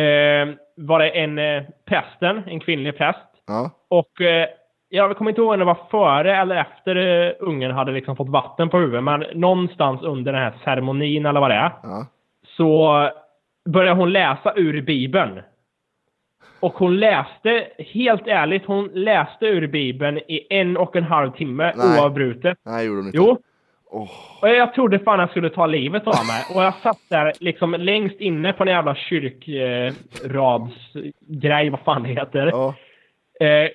eh, 0.00 0.48
var 0.76 0.98
det 0.98 1.08
en 1.10 1.38
eh, 1.38 1.62
prästen, 1.84 2.42
en 2.46 2.60
kvinnlig 2.60 2.96
präst. 2.96 3.18
ja, 3.46 3.70
Och 3.88 4.20
eh, 4.20 4.48
jag 4.94 5.16
kommer 5.16 5.30
inte 5.30 5.40
ihåg 5.40 5.52
om 5.52 5.58
det 5.58 5.64
var 5.64 5.78
före 5.90 6.36
eller 6.36 6.56
efter 6.56 6.96
eh, 6.96 7.32
ungen 7.40 7.70
hade 7.70 7.92
liksom 7.92 8.16
fått 8.16 8.28
vatten 8.28 8.68
på 8.68 8.78
huvudet. 8.78 9.04
Men 9.04 9.24
någonstans 9.34 10.02
under 10.02 10.32
den 10.32 10.42
här 10.42 10.52
ceremonin 10.64 11.26
eller 11.26 11.40
vad 11.40 11.50
det 11.50 11.54
är 11.54 11.72
ja. 11.82 12.06
så 12.56 13.10
började 13.68 14.00
hon 14.00 14.12
läsa 14.12 14.52
ur 14.56 14.82
Bibeln. 14.82 15.40
Och 16.60 16.74
hon 16.74 16.96
läste, 16.96 17.66
helt 17.78 18.26
ärligt, 18.26 18.66
hon 18.66 18.90
läste 18.92 19.46
ur 19.46 19.66
Bibeln 19.66 20.18
i 20.18 20.46
en 20.50 20.76
och 20.76 20.96
en 20.96 21.04
halv 21.04 21.30
timme 21.30 21.72
Nej. 21.76 22.00
oavbrutet. 22.00 22.58
Nej, 22.64 22.86
gjorde 22.86 23.00
de 23.00 23.06
inte. 23.06 23.18
Jo. 23.18 23.38
Åh. 23.90 24.08
Och 24.42 24.48
jag 24.48 24.74
trodde 24.74 24.98
fan 24.98 25.20
jag 25.20 25.30
skulle 25.30 25.50
ta 25.50 25.66
livet 25.66 26.06
av 26.06 26.26
mig. 26.26 26.44
Och 26.54 26.62
jag 26.62 26.74
satt 26.74 26.98
där 27.10 27.32
liksom 27.40 27.74
längst 27.74 28.20
inne 28.20 28.52
på 28.52 28.62
en 28.62 28.68
jävla 28.68 28.94
kyrkradsgrej, 28.94 31.70
vad 31.70 31.80
fan 31.80 32.02
det 32.02 32.08
heter. 32.08 32.46
Eh, 32.46 32.74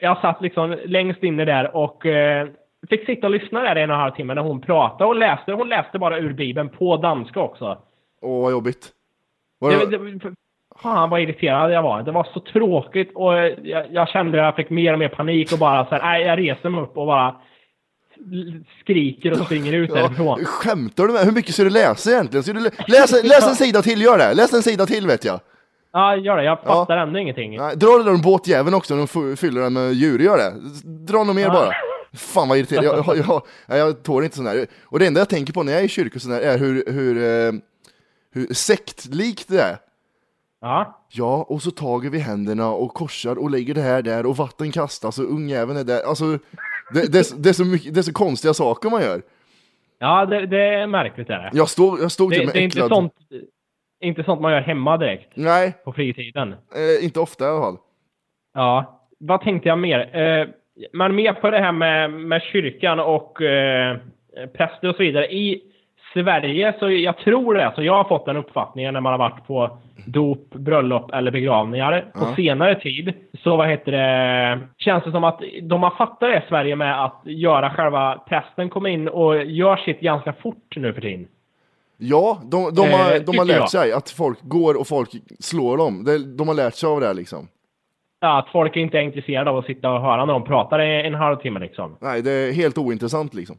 jag 0.02 0.22
satt 0.22 0.42
liksom 0.42 0.78
längst 0.86 1.24
inne 1.24 1.46
där 1.46 1.76
och 1.76 2.06
eh, 2.06 2.48
fick 2.90 3.06
sitta 3.06 3.28
och 3.28 3.32
lyssna 3.32 3.62
där 3.62 3.78
i 3.78 3.82
en 3.82 3.90
och 3.90 3.96
en 3.96 4.02
halv 4.02 4.12
timme 4.12 4.34
när 4.34 4.42
hon 4.42 4.62
pratade 4.62 5.06
och 5.10 5.16
läste. 5.16 5.52
Hon 5.52 5.70
läste 5.70 6.00
bara 6.00 6.18
ur 6.20 6.34
Bibeln 6.34 6.70
på 6.70 6.98
danska 6.98 7.40
också. 7.40 7.78
åh 8.22 8.42
vad 8.42 8.52
jobbigt. 8.52 8.90
Var 9.60 9.72
Det, 9.72 9.98
det, 9.98 10.12
det, 10.12 10.34
fan 10.82 11.10
vad 11.10 11.22
irriterad 11.22 11.72
jag 11.72 11.82
var. 11.84 12.04
Det 12.04 12.12
var 12.12 12.28
så 12.34 12.40
tråkigt 12.40 13.12
och 13.16 13.34
jag, 13.64 13.86
jag 13.92 14.10
kände 14.10 14.40
att 14.40 14.46
jag 14.46 14.56
fick 14.56 14.70
mer 14.70 14.94
och 14.94 15.00
mer 15.00 15.10
panik 15.10 15.52
och 15.54 15.60
bara 15.60 15.86
så 15.86 15.96
här, 15.96 16.02
nej, 16.02 16.24
jag 16.24 16.40
reser 16.40 16.70
mig 16.70 16.82
upp 16.82 16.98
och 16.98 17.06
bara 17.06 17.36
skriker 18.82 19.32
och 19.32 19.38
springer 19.38 19.74
ut 19.74 19.90
ja, 19.96 19.96
därifrån. 19.96 20.46
skämtar 20.46 21.04
du 21.04 21.14
med 21.14 21.22
Hur 21.22 21.32
mycket 21.32 21.54
ska 21.54 21.64
du 21.64 21.70
läsa 21.70 22.12
egentligen? 22.12 22.44
Ska 22.44 22.54
du 22.54 22.60
lä- 22.60 22.72
läs, 22.88 23.24
läs 23.24 23.48
en 23.50 23.56
sida 23.56 23.82
till, 23.82 24.02
gör 24.02 24.18
det! 24.18 24.34
Läs 24.34 24.54
en 24.54 24.62
sida 24.62 24.86
till 24.86 25.08
vet 25.08 25.26
jag. 25.26 25.40
Ja, 25.98 26.16
gör 26.16 26.38
det. 26.38 26.44
Jag 26.44 26.64
fattar 26.64 26.98
ändå 26.98 27.20
ingenting. 27.20 27.58
Nej, 27.58 27.76
dra 27.76 27.98
den 27.98 28.06
där 28.06 28.24
båtjäveln 28.24 28.76
också 28.76 28.96
när 28.96 29.08
de 29.14 29.38
fyller 29.38 29.62
den 29.62 29.74
med 29.74 29.94
djur, 29.94 30.20
gör 30.20 30.38
det. 30.38 30.54
Dra 30.84 31.24
något 31.24 31.36
mer 31.36 31.44
Ja. 31.44 31.54
bara. 31.54 31.72
Fan 32.14 32.50
vad 32.50 32.58
irriterande, 32.58 32.88
jag, 32.88 33.18
jag, 33.18 33.42
jag, 33.68 33.78
jag, 33.78 34.04
tål 34.04 34.24
inte 34.24 34.36
sån 34.36 34.48
här. 34.48 34.68
Och 34.84 35.00
det 35.00 35.08
enda 35.08 35.22
jag 35.22 35.30
tänker 35.30 35.54
på 35.54 35.64
när 35.64 35.72
jag 35.72 35.82
är 35.82 35.86
i 35.86 35.90
kyrkan 35.90 36.20
sån 36.20 36.32
här 36.32 36.42
är 36.42 36.58
hur, 36.58 36.84
hur, 36.88 37.18
eh, 37.18 37.54
hur 38.34 38.54
sektlikt 38.54 39.48
det 39.48 39.62
är. 39.62 39.78
Ja. 40.62 41.04
Ja, 41.10 41.46
och 41.50 41.62
så 41.62 41.72
tager 41.72 42.10
vi 42.10 42.20
händerna 42.20 42.70
och 42.70 42.94
korsar 42.94 43.36
och 43.40 43.50
lägger 43.50 43.74
det 43.74 43.82
här 43.82 44.02
där 44.02 44.26
och 44.26 44.38
vatten 44.38 44.72
kastas 44.72 45.20
och 45.20 45.32
ungjäveln 45.32 45.80
är 45.80 45.84
där. 45.84 46.02
Alltså, 46.04 46.26
det, 46.94 47.12
det, 47.12 47.44
det, 47.44 47.50
är 47.50 47.54
så 47.54 47.66
mycket, 47.66 47.94
det 47.94 48.00
är 48.00 48.04
så 48.04 48.14
konstiga 48.14 48.54
saker 48.54 48.90
man 48.90 49.02
gör. 49.02 49.22
Ja, 50.00 50.26
det, 50.26 50.48
det 50.48 50.64
är 50.64 50.88
märkligt. 50.88 51.30
Är 51.30 51.38
det. 51.38 51.50
Jag 51.54 51.70
stod, 51.70 52.00
jag 52.00 52.12
stod 52.12 52.32
det, 52.32 52.36
till 52.36 52.46
med 52.46 52.56
det 52.56 52.60
är 52.60 52.64
inte 52.64 52.78
äcklad. 52.80 52.90
sånt, 52.90 53.14
inte 54.02 54.24
sånt 54.24 54.42
man 54.42 54.52
gör 54.52 54.62
hemma 54.62 54.98
direkt 54.98 55.30
Nej, 55.36 55.74
på 55.86 55.94
fritiden. 55.94 56.52
eh, 56.54 57.06
inte 57.06 57.20
ofta 57.20 57.46
i 57.46 57.48
alla 57.48 57.62
fall. 57.62 57.78
Ja, 58.54 59.02
vad 59.20 59.42
tänkte 59.42 59.70
jag 59.70 59.80
mer? 59.80 60.16
Eh, 60.22 60.48
men 60.94 61.16
mer 61.16 61.34
på 61.34 61.50
det 61.50 61.60
här 61.60 61.72
med, 61.72 62.12
med 62.12 62.42
kyrkan 62.42 63.00
och 63.00 63.42
eh, 63.42 63.98
präster 64.58 64.90
och 64.90 64.96
så 64.96 65.04
vidare. 65.04 65.34
I 65.34 65.62
Sverige, 66.14 66.74
så 66.80 66.90
jag 66.90 67.18
tror 67.18 67.54
det, 67.54 67.72
så 67.76 67.84
jag 67.84 67.94
har 67.94 68.04
fått 68.04 68.26
den 68.26 68.38
uppfattningen 68.38 68.94
när 68.94 69.02
man 69.02 69.12
har 69.12 69.20
varit 69.20 69.48
på 69.48 69.78
dop, 70.08 70.50
bröllop 70.50 71.12
eller 71.14 71.32
begravningar 71.32 72.02
på 72.14 72.20
Ja. 72.20 72.36
senare 72.36 72.80
tid. 72.80 73.14
Så 73.44 73.56
vad 73.58 73.70
heter 73.70 73.92
det, 73.92 74.60
känns 74.78 75.04
det 75.04 75.12
som 75.12 75.24
att 75.24 75.42
de 75.62 75.84
har 75.84 75.90
fattat 75.90 76.20
det 76.20 76.38
i 76.38 76.42
Sverige 76.50 76.76
med 76.76 77.04
att 77.06 77.22
göra 77.26 77.70
själva 77.70 78.24
prästen 78.30 78.70
komma 78.70 78.90
in 78.90 79.08
och 79.08 79.44
gör 79.44 79.76
sitt 79.78 80.00
ganska 80.00 80.34
fort 80.34 80.74
nu 80.76 80.94
för 80.94 81.02
tiden. 81.02 81.28
Ja, 81.98 82.42
de, 82.44 82.74
de, 82.76 82.82
har, 82.92 83.16
Eh, 83.16 83.22
de 83.22 83.38
har 83.38 83.46
lärt 83.46 83.58
jag. 83.58 83.70
sig 83.72 83.92
att 83.92 84.10
folk 84.10 84.40
går 84.42 84.78
och 84.80 84.88
folk 84.88 85.10
slår 85.40 85.78
dem. 85.78 86.04
De, 86.04 86.18
de 86.38 86.48
har 86.48 86.56
lärt 86.56 86.76
sig 86.76 86.88
av 86.90 87.00
det 87.02 87.08
här 87.08 87.14
liksom. 87.14 87.48
Ja, 88.20 88.40
att 88.40 88.50
folk 88.52 88.76
inte 88.76 88.98
är 88.98 89.02
intresserade 89.02 89.50
av 89.50 89.58
att 89.58 89.66
sitta 89.66 89.90
och 89.90 90.02
höra 90.02 90.26
när 90.26 90.34
de 90.34 90.44
pratar 90.44 90.80
en 90.80 91.14
halvtimme 91.14 91.60
liksom. 91.60 91.98
Nej, 92.02 92.22
det 92.22 92.32
är 92.32 92.52
helt 92.52 92.78
ointressant 92.78 93.34
liksom. 93.34 93.58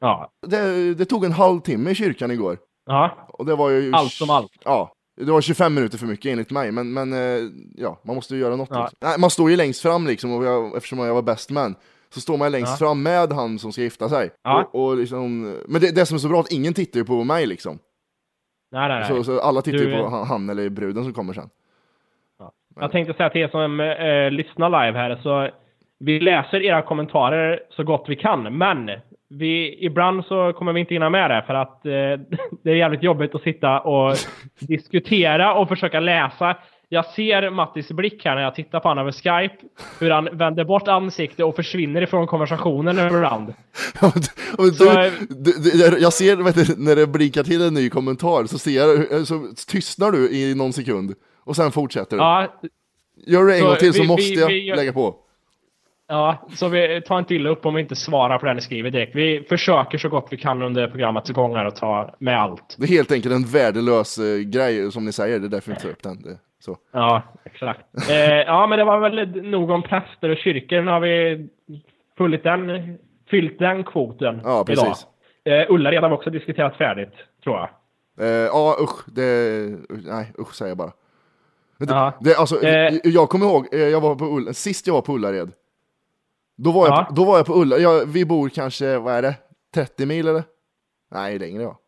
Ja. 0.00 0.30
Det, 0.46 0.94
det 0.94 1.04
tog 1.04 1.24
en 1.24 1.32
halvtimme 1.32 1.90
i 1.90 1.94
kyrkan 1.94 2.30
igår. 2.30 2.58
Ja, 2.86 3.28
Och 3.28 3.46
det 3.46 3.54
var 3.54 3.70
ju... 3.70 3.92
Allt 3.94 4.12
som 4.12 4.30
allt. 4.30 4.52
Ja. 4.64 4.92
Det 5.20 5.32
var 5.32 5.40
25 5.40 5.74
minuter 5.74 5.98
för 5.98 6.06
mycket 6.06 6.32
enligt 6.32 6.50
mig, 6.50 6.72
men, 6.72 6.92
men 6.92 7.12
eh, 7.12 7.50
ja, 7.76 8.00
man 8.04 8.14
måste 8.16 8.34
ju 8.34 8.40
göra 8.40 8.56
något. 8.56 8.68
Ja. 8.72 8.80
Liksom. 8.82 8.96
Nej, 9.02 9.18
man 9.18 9.30
står 9.30 9.50
ju 9.50 9.56
längst 9.56 9.82
fram 9.82 10.06
liksom, 10.06 10.32
och 10.32 10.44
jag, 10.44 10.76
eftersom 10.76 10.98
jag 10.98 11.14
var 11.14 11.22
bäst 11.22 11.50
man, 11.50 11.74
så 12.14 12.20
står 12.20 12.36
man 12.38 12.52
längst 12.52 12.80
Ja. 12.80 12.86
fram 12.86 13.02
med 13.02 13.32
han 13.32 13.58
som 13.58 13.72
ska 13.72 13.82
gifta 13.82 14.08
sig. 14.08 14.30
Ja. 14.44 14.70
Och, 14.72 14.84
och 14.84 14.96
liksom, 14.96 15.42
men 15.68 15.80
det, 15.80 15.94
det 15.94 16.06
som 16.06 16.14
är 16.14 16.18
så 16.18 16.28
bra 16.28 16.36
är 16.38 16.40
att 16.40 16.52
ingen 16.52 16.74
tittar 16.74 17.00
ju 17.00 17.04
på 17.06 17.24
mig 17.24 17.46
liksom. 17.46 17.78
Nej, 18.72 18.88
nej, 18.88 18.98
nej. 19.00 19.08
Så, 19.08 19.24
så 19.24 19.40
alla 19.40 19.62
tittar 19.62 19.78
ju 19.78 19.86
Du- 19.90 19.96
på 19.96 20.08
han, 20.08 20.50
eller 20.50 20.68
bruden 20.68 21.04
som 21.04 21.12
kommer 21.12 21.32
sen. 21.32 21.48
Jag 22.80 22.92
tänkte 22.92 23.14
säga 23.14 23.30
till 23.30 23.40
er 23.40 23.48
som 23.48 23.80
eh, 23.80 24.30
lyssnar 24.30 24.68
live 24.86 24.98
här, 24.98 25.16
så 25.22 25.48
vi 25.98 26.20
läser 26.20 26.62
era 26.62 26.82
kommentarer 26.82 27.60
så 27.70 27.84
gott 27.84 28.04
vi 28.08 28.16
kan, 28.16 28.58
men 28.58 28.90
vi, 29.28 29.84
ibland 29.84 30.24
så 30.24 30.52
kommer 30.52 30.72
vi 30.72 30.80
inte 30.80 30.94
hinna 30.94 31.10
med 31.10 31.30
det 31.30 31.44
för 31.46 31.54
att 31.54 31.86
eh, 31.86 31.90
det 32.62 32.70
är 32.70 32.74
jävligt 32.74 33.02
jobbigt 33.02 33.34
att 33.34 33.42
sitta 33.42 33.80
och 33.80 34.14
diskutera 34.60 35.54
och 35.54 35.68
försöka 35.68 36.00
läsa. 36.00 36.56
Jag 36.92 37.04
ser 37.06 37.50
Mattis 37.50 37.88
blick 37.88 38.24
här 38.24 38.34
när 38.34 38.42
jag 38.42 38.54
tittar 38.54 38.80
på 38.80 38.88
honom 38.88 39.02
över 39.02 39.12
Skype, 39.12 39.54
hur 40.00 40.10
han 40.10 40.28
vänder 40.32 40.64
bort 40.64 40.88
ansikte 40.88 41.44
och 41.44 41.56
försvinner 41.56 42.02
ifrån 42.02 42.26
konversationen 42.26 42.98
ibland. 43.06 43.54
Men 44.00 44.10
du- 44.14 44.70
Så, 44.72 44.84
du, 44.84 44.90
eh, 45.06 45.12
du, 45.28 45.52
du, 45.52 45.98
jag 45.98 46.12
ser, 46.12 46.36
du, 46.36 46.84
när 46.84 46.96
det 46.96 47.06
blinkar 47.06 47.42
till 47.42 47.62
en 47.62 47.74
ny 47.74 47.90
kommentar 47.90 48.44
så 48.44 48.58
ser 48.58 48.70
jag, 48.70 48.86
hur- 48.96 49.24
så 49.24 49.48
tystnar 49.66 50.10
du 50.12 50.30
i 50.30 50.54
någon 50.54 50.72
sekund 50.72 51.14
och 51.44 51.56
sen 51.56 51.72
fortsätter 51.72 52.16
du. 52.16 52.22
Ja, 52.22 52.60
Gör 53.26 53.46
det 53.46 53.56
en 53.58 53.64
gång 53.64 53.76
till 53.76 53.92
så 53.94 54.02
vi- 54.02 54.08
måste 54.08 54.22
vi- 54.22 54.40
jag 54.40 54.48
vi 54.48 54.64
gör- 54.64 54.76
lägga 54.76 54.92
på. 54.92 55.14
Ja, 56.08 56.48
så 56.54 56.68
vi 56.68 57.02
tar 57.06 57.18
inte 57.18 57.34
illa 57.34 57.50
upp 57.50 57.66
om 57.66 57.74
vi 57.74 57.80
inte 57.82 57.96
svarar 57.96 58.38
på 58.38 58.46
det 58.46 58.54
ni 58.54 58.60
skriver 58.60 58.90
direkt. 58.90 59.14
Vi 59.16 59.46
försöker 59.48 59.98
så 59.98 60.08
gott 60.08 60.26
vi 60.30 60.36
kan 60.36 60.62
under 60.62 60.88
programmets 60.88 61.30
gång 61.30 61.56
och 61.66 61.76
ta 61.76 62.14
med 62.18 62.40
allt. 62.42 62.74
Det 62.78 62.84
är 62.84 62.88
helt 62.88 63.12
enkelt 63.12 63.34
en 63.34 63.44
värdelös 63.44 64.18
eh, 64.18 64.38
grej 64.38 64.92
som 64.92 65.04
ni 65.04 65.12
säger, 65.12 65.38
det 65.38 65.46
är 65.46 65.48
därför 65.48 65.66
vi 65.70 65.72
inte 65.72 65.82
tar 65.82 65.90
upp 65.90 66.02
den. 66.02 66.22
Det, 66.22 66.38
så. 66.60 66.76
Ja, 66.92 67.22
exakt. 67.44 67.80
Eh, 68.10 68.16
ja, 68.26 68.66
men 68.66 68.78
det 68.78 68.84
var 68.84 69.00
väl 69.10 69.42
nog 69.50 69.70
om 69.70 69.82
präster 69.82 70.28
och 70.28 70.36
kyrkor. 70.36 70.82
Nu 70.82 70.90
har 70.90 71.00
vi 71.00 71.48
fyllt 72.18 72.42
den, 72.42 72.98
fyllt 73.30 73.58
den 73.58 73.84
kvoten 73.84 74.40
Ja, 74.44 74.64
precis. 74.66 75.06
idag. 75.44 75.60
Eh, 75.62 75.70
Ullared 75.70 76.02
har 76.02 76.08
vi 76.10 76.14
också 76.16 76.30
diskuterat 76.30 76.76
färdigt, 76.76 77.12
tror 77.44 77.56
jag. 77.56 77.68
Eh, 78.20 78.26
ja 78.46 78.76
usch, 78.80 79.04
det, 79.06 79.22
nej 79.88 80.32
usch 80.38 80.54
säger 80.54 80.70
jag 80.70 80.78
bara. 80.78 80.92
Det, 81.78 81.86
Ja. 81.88 82.12
det, 82.20 82.36
alltså, 82.36 82.62
Eh. 82.62 82.94
Jag 83.04 83.28
kommer 83.28 83.46
ihåg, 83.46 83.74
eh, 83.74 83.80
jag 83.80 84.00
var 84.00 84.14
på 84.14 84.24
Ull, 84.24 84.54
sist 84.54 84.86
jag 84.86 84.94
var 84.94 85.02
på 85.02 85.12
Ullared, 85.14 85.50
då 86.56 86.72
var 86.72 86.86
jag, 86.86 86.98
Ja. 86.98 87.04
på, 87.04 87.14
då 87.14 87.24
var 87.24 87.36
jag 87.36 87.46
på 87.46 87.52
Ullared, 87.54 87.82
jag, 87.82 88.06
vi 88.06 88.24
bor 88.26 88.48
kanske, 88.48 88.98
vad 88.98 89.14
är 89.14 89.22
det, 89.22 89.34
30 89.74 90.06
mil 90.06 90.28
eller? 90.28 90.42
Nej, 91.10 91.38
längre 91.38 91.62
ja. 91.62 91.78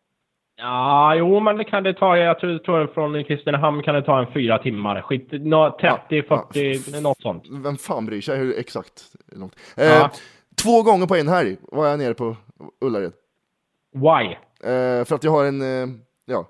Ja, 0.65 1.15
jo, 1.15 1.39
men 1.39 1.57
det 1.57 1.63
kan 1.63 1.83
det 1.83 1.93
ta. 1.93 2.17
Jag 2.17 2.39
tror, 2.39 2.57
tror 2.57 2.87
från 2.87 3.23
Kristinehamn 3.23 3.83
kan 3.83 3.95
det 3.95 4.01
ta 4.01 4.19
en 4.19 4.33
fyra 4.33 4.57
timmar. 4.59 5.01
Skit, 5.01 5.27
nå, 5.31 5.77
30, 5.81 5.97
Ja, 6.29 6.47
40, 6.53 7.01
något 7.01 7.21
sånt. 7.21 7.43
Vem 7.49 7.77
fan 7.77 8.05
bryr 8.05 8.21
sig 8.21 8.37
hur 8.37 8.59
exakt 8.59 9.03
långt? 9.35 9.55
Eh, 9.77 9.85
Ja. 9.85 10.11
Två 10.63 10.83
gånger 10.83 11.07
på 11.07 11.15
en 11.15 11.27
helg 11.27 11.57
var 11.61 11.87
jag 11.87 11.99
nere 11.99 12.13
på 12.13 12.35
Ullared. 12.81 13.13
Why? 13.93 14.35
Eh, 14.69 15.05
för 15.05 15.15
att 15.15 15.23
jag 15.23 15.31
har 15.31 15.45
en, 15.45 15.61
eh, 15.61 15.89
ja, 16.25 16.47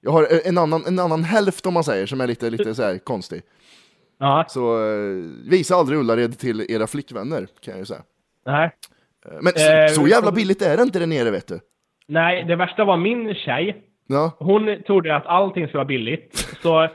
jag 0.00 0.10
har 0.12 0.26
en 0.48 0.58
annan, 0.58 0.82
en 0.86 0.98
annan 0.98 1.24
hälft 1.24 1.66
om 1.66 1.74
man 1.74 1.84
säger, 1.84 2.06
som 2.06 2.20
är 2.20 2.26
lite, 2.26 2.50
lite 2.50 2.74
så 2.74 2.82
här 2.82 2.98
konstig. 2.98 3.42
Ja, 4.18 4.44
Så 4.48 4.88
eh, 4.88 5.24
visa 5.50 5.74
aldrig 5.76 5.98
Ullared 5.98 6.38
till 6.38 6.66
era 6.70 6.86
flickvänner, 6.86 7.46
kan 7.60 7.72
jag 7.72 7.78
ju 7.78 7.84
säga. 7.86 8.02
nej. 8.46 8.70
Eh, 9.26 9.32
Men 9.42 9.52
så, 9.88 9.94
så 10.00 10.08
jävla 10.08 10.32
billigt 10.32 10.62
är 10.62 10.76
det 10.76 10.82
inte 10.82 10.98
där 10.98 11.06
nere 11.06 11.30
vet 11.30 11.46
du. 11.46 11.60
Nej, 12.06 12.44
det 12.44 12.56
värsta 12.56 12.84
var 12.84 12.96
min 12.96 13.34
tjej. 13.34 13.76
Ja, 14.06 14.36
Hon 14.38 14.82
trodde 14.86 15.16
att 15.16 15.26
allting 15.26 15.66
skulle 15.66 15.78
vara 15.78 15.84
billigt. 15.84 16.56
Så 16.62 16.88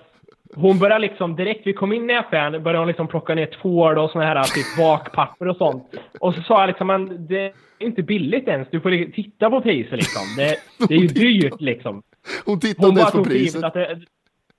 hon 0.56 0.80
började 0.80 1.02
liksom 1.02 1.36
direkt 1.36 1.68
vi 1.68 1.74
kom 1.74 1.94
in 1.94 2.10
i 2.10 2.14
affären 2.18 2.52
började 2.64 2.78
hon 2.80 2.88
liksom 2.88 3.08
plocka 3.08 3.36
ner 3.36 3.46
tvål 3.46 3.98
och 3.98 4.12
såna 4.12 4.26
här 4.26 4.44
typ 4.44 4.78
bakpapper 4.78 5.48
och 5.48 5.58
sånt. 5.58 5.84
Och 6.20 6.36
så 6.36 6.42
sa 6.42 6.60
jag 6.60 6.68
liksom, 6.68 6.88
men 6.88 7.28
det 7.28 7.40
är 7.46 7.54
inte 7.80 8.04
billigt 8.04 8.48
ens. 8.48 8.68
Du 8.72 8.82
får 8.82 9.12
titta 9.12 9.50
på 9.50 9.62
priset 9.62 9.92
liksom. 9.92 10.22
Det, 10.38 10.56
det 10.88 10.96
är 10.96 11.00
ju 11.00 11.08
dyrt 11.08 11.62
liksom. 11.62 12.04
hon 12.46 12.60
tittar 12.60 12.84
Hon 12.88 12.98
ens 12.98 13.12
på 13.12 13.24
priset. 13.24 13.64
att 13.64 13.74
det... 13.74 14.00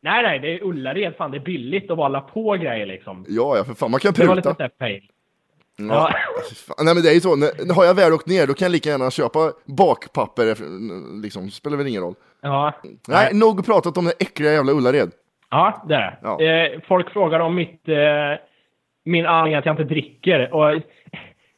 Nej, 0.01 0.23
nej, 0.23 0.39
det 0.39 0.55
är 0.55 0.65
Ullared. 0.65 1.15
Fan, 1.17 1.31
det 1.31 1.37
är 1.37 1.45
billigt 1.45 1.91
att 1.91 1.97
bara 1.97 2.09
la 2.09 2.21
på 2.21 2.53
grejer 2.53 2.87
liksom. 2.87 3.25
Ja, 3.29 3.57
ja, 3.57 3.65
för 3.65 3.75
fan, 3.75 3.91
man 3.91 4.01
kan 4.01 4.13
Det 4.13 4.27
var 4.27 4.37
lite 4.37 4.49
pruta. 4.55 4.71
fail. 4.79 5.03
Ja. 5.79 6.11
Nej 6.85 6.95
men 6.95 7.03
det 7.03 7.11
är 7.11 7.15
ju 7.15 7.21
så, 7.21 7.37
när, 7.37 7.75
har 7.75 7.85
jag 7.85 7.95
väl 7.95 8.13
åkt 8.13 8.27
ner 8.27 8.47
då 8.47 8.55
kan 8.55 8.67
jag 8.67 8.73
lika 8.73 8.91
gärna 8.91 9.11
köpa 9.11 9.53
bakpapper, 9.65 10.47
efter- 10.47 11.23
liksom, 11.23 11.51
spelar 11.51 11.77
väl 11.77 11.87
ingen 11.87 12.03
roll. 12.03 12.15
Ja. 12.43 12.73
Nej, 13.09 13.35
nog 13.35 13.67
pratat 13.67 13.97
om 13.97 14.05
det 14.05 14.13
äckliga 14.21 14.53
jävla 14.53 14.73
Ullared. 14.73 15.11
Ja, 15.51 15.85
det 15.89 15.95
är 15.95 16.01
det. 16.01 16.19
Ja. 16.23 16.41
Eh, 16.43 16.81
folk 16.89 17.11
frågar 17.11 17.41
om 17.41 17.55
mitt, 17.55 17.89
eh, 17.89 17.95
min 19.05 19.27
anledning 19.27 19.55
att 19.59 19.67
jag 19.67 19.73
inte 19.73 19.85
dricker. 19.95 20.55
Och 20.55 20.81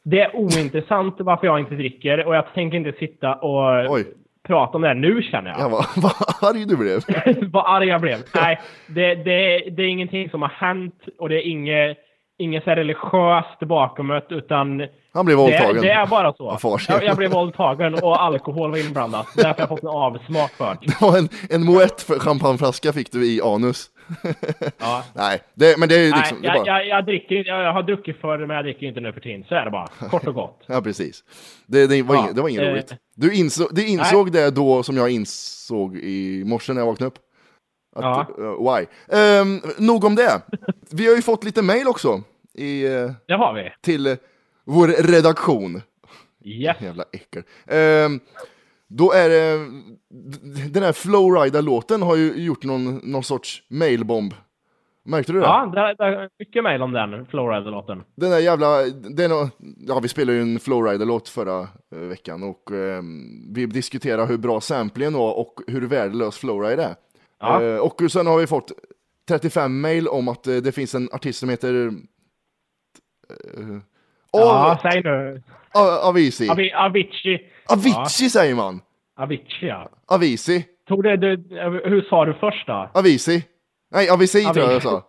det 0.03 0.19
är 0.19 0.35
ointressant 0.35 1.15
varför 1.19 1.47
jag 1.47 1.59
inte 1.59 1.75
dricker 1.75 2.25
och 2.25 2.35
jag 2.35 2.53
tänker 2.53 2.77
inte 2.77 2.91
sitta 2.99 3.35
och 3.35 3.91
Oj. 3.93 4.05
prata 4.47 4.75
om 4.75 4.81
det 4.81 4.87
här 4.87 4.95
nu 4.95 5.21
känner 5.21 5.49
jag. 5.51 5.59
Jag 5.59 5.71
bara, 5.71 5.85
vad 5.95 6.55
arg 6.55 6.65
du 6.65 6.77
blev. 6.77 6.99
Vad 7.51 7.75
arg 7.75 7.87
jag 7.87 8.01
blev. 8.01 8.19
Nej, 8.35 8.61
det, 8.87 9.15
det, 9.15 9.59
det 9.69 9.83
är 9.83 9.87
ingenting 9.87 10.29
som 10.29 10.41
har 10.41 10.49
hänt 10.49 11.03
och 11.19 11.29
det 11.29 11.35
är 11.35 11.47
inget, 11.49 11.97
inget 12.41 12.63
så 12.63 12.69
här 12.69 12.77
religiöst 12.77 13.59
bakom 13.59 14.07
det 14.07 14.23
utan 14.29 14.87
Han 15.13 15.25
blev 15.25 15.37
det, 15.37 15.43
våldtagen. 15.43 15.81
det 15.81 15.91
är 15.91 16.07
bara 16.07 16.33
så. 16.33 16.77
Jag, 16.87 17.03
jag 17.03 17.17
blev 17.17 17.31
våldtagen 17.31 17.93
och 17.93 18.23
alkohol 18.23 18.71
var 18.71 18.77
inblandat. 18.77 19.27
Därför 19.35 19.49
har 19.49 19.55
jag 19.57 19.69
fått 19.69 19.83
en 19.83 19.89
avsmak 19.89 20.51
för 20.51 20.77
det. 20.81 20.87
Det 20.87 21.01
var 21.01 21.17
en, 21.17 21.29
en 21.49 21.89
för 21.97 22.19
champagneflaska 22.19 22.93
fick 22.93 23.11
du 23.11 23.25
i 23.35 23.41
anus. 23.41 23.89
Ja. 24.77 25.03
Nej, 25.13 25.41
det, 25.53 25.79
men 25.79 25.89
det 25.89 25.95
är 25.95 25.99
ju 26.05 26.11
liksom, 26.15 26.37
Nej, 26.41 26.51
det 26.51 26.57
jag, 26.57 26.65
bara, 26.65 26.77
jag, 26.83 26.87
jag, 26.87 27.05
dricker, 27.05 27.35
jag 27.47 27.73
har 27.73 27.83
druckit 27.83 28.21
förr 28.21 28.45
men 28.45 28.55
jag 28.55 28.65
dricker 28.65 28.85
inte 28.87 28.99
nu 28.99 29.13
för 29.13 29.21
tiden. 29.21 29.43
Så 29.49 29.55
är 29.55 29.65
det 29.65 29.71
bara. 29.71 29.87
Kort 29.87 30.27
och 30.27 30.33
gott. 30.35 30.63
ja 30.67 30.81
precis. 30.81 31.23
Det, 31.67 31.87
det, 31.87 32.01
var 32.03 32.15
Ja, 32.15 32.21
inget, 32.21 32.35
det 32.35 32.41
var 32.41 32.49
inget 32.49 32.63
eh, 32.63 32.69
roligt. 32.69 32.93
Du 33.15 33.33
insåg, 33.33 33.67
du 33.71 33.87
insåg 33.87 34.31
det 34.31 34.55
då 34.55 34.83
som 34.83 34.97
jag 34.97 35.09
insåg 35.09 35.95
i 35.97 36.43
morse 36.45 36.73
när 36.73 36.81
jag 36.81 36.85
vaknade 36.87 37.07
upp. 37.07 37.17
Att, 37.95 38.03
Ja. 38.03 38.27
eh, 38.39 38.75
why? 38.75 38.85
Um, 39.41 39.61
nog 39.77 40.03
om 40.03 40.15
det. 40.15 40.41
Vi 40.91 41.07
har 41.07 41.15
ju 41.15 41.21
fått 41.21 41.43
lite 41.43 41.61
mail 41.61 41.87
också 41.87 42.21
i, 42.53 42.85
eh, 42.85 43.11
Det 43.27 43.33
har 43.33 43.53
vi. 43.53 43.71
till 43.81 44.07
eh, 44.07 44.15
vår 44.65 44.87
redaktion. 44.87 45.81
Yes. 46.43 46.77
Jävla 46.81 47.03
äckel. 47.13 47.43
Ehm, 47.67 48.19
då 48.87 49.11
är 49.11 49.29
det, 49.29 49.57
den 50.69 50.83
här 50.83 50.93
Flowrider-låten 50.93 52.01
har 52.01 52.15
ju 52.15 52.33
gjort 52.43 52.63
någon, 52.63 52.95
någon 52.95 53.23
sorts 53.23 53.63
mailbomb. 53.69 54.33
Märkte 55.03 55.33
du 55.33 55.39
det? 55.39 55.45
Ja, 55.45 55.65
det, 55.75 55.95
det 55.97 56.03
är 56.09 56.29
mycket 56.39 56.63
mejl 56.63 56.81
om 56.81 56.91
den 56.91 57.25
Flowrider-låten. 57.25 58.03
Den 58.15 58.31
där 58.31 58.39
jävla, 58.39 58.81
det 59.15 59.23
är 59.23 59.29
nå- 59.29 59.49
ja 59.87 59.99
vi 59.99 60.07
spelade 60.07 60.37
ju 60.37 60.41
en 60.41 60.59
Flowrider-låt 60.59 61.29
förra 61.29 61.59
eh, 61.95 61.99
veckan 61.99 62.43
och 62.43 62.71
ehm, 62.71 63.53
vi 63.53 63.65
diskuterade 63.65 64.25
hur 64.27 64.37
bra 64.37 64.61
samplingen 64.61 65.13
var 65.13 65.39
och 65.39 65.53
hur 65.67 65.81
värdelös 65.87 66.37
Flowrider 66.37 66.83
är. 66.83 66.95
Ja. 67.39 67.63
Eh, 67.63 67.77
och 67.77 68.11
sen 68.11 68.27
har 68.27 68.37
vi 68.37 68.47
fått 68.47 68.71
35 69.27 69.81
mail 69.81 70.07
om 70.07 70.27
att 70.27 70.47
eh, 70.47 70.55
det 70.55 70.71
finns 70.71 70.95
en 70.95 71.09
artist 71.11 71.39
som 71.39 71.49
heter 71.49 71.91
uh, 73.57 73.79
Ja, 74.31 74.79
säg 74.81 75.01
nu. 75.03 75.41
Avicii. 76.03 76.49
Avi, 76.49 76.73
Avicii. 76.73 77.39
Avicii 77.65 78.29
säger 78.29 78.55
man. 78.55 78.81
Avicii, 79.19 79.67
ja. 79.67 79.89
Avicii. 80.07 80.65
Tog 80.87 81.03
det, 81.03 81.17
du, 81.17 81.29
hur 81.85 82.01
sa 82.09 82.25
du 82.25 82.33
först 82.33 82.67
då? 82.67 82.89
Avicii. 82.93 83.43
Nej, 83.91 84.09
Avicii 84.09 84.43
tror 84.43 84.65
jag 84.65 84.73
jag 84.73 84.81
sa. 84.81 85.03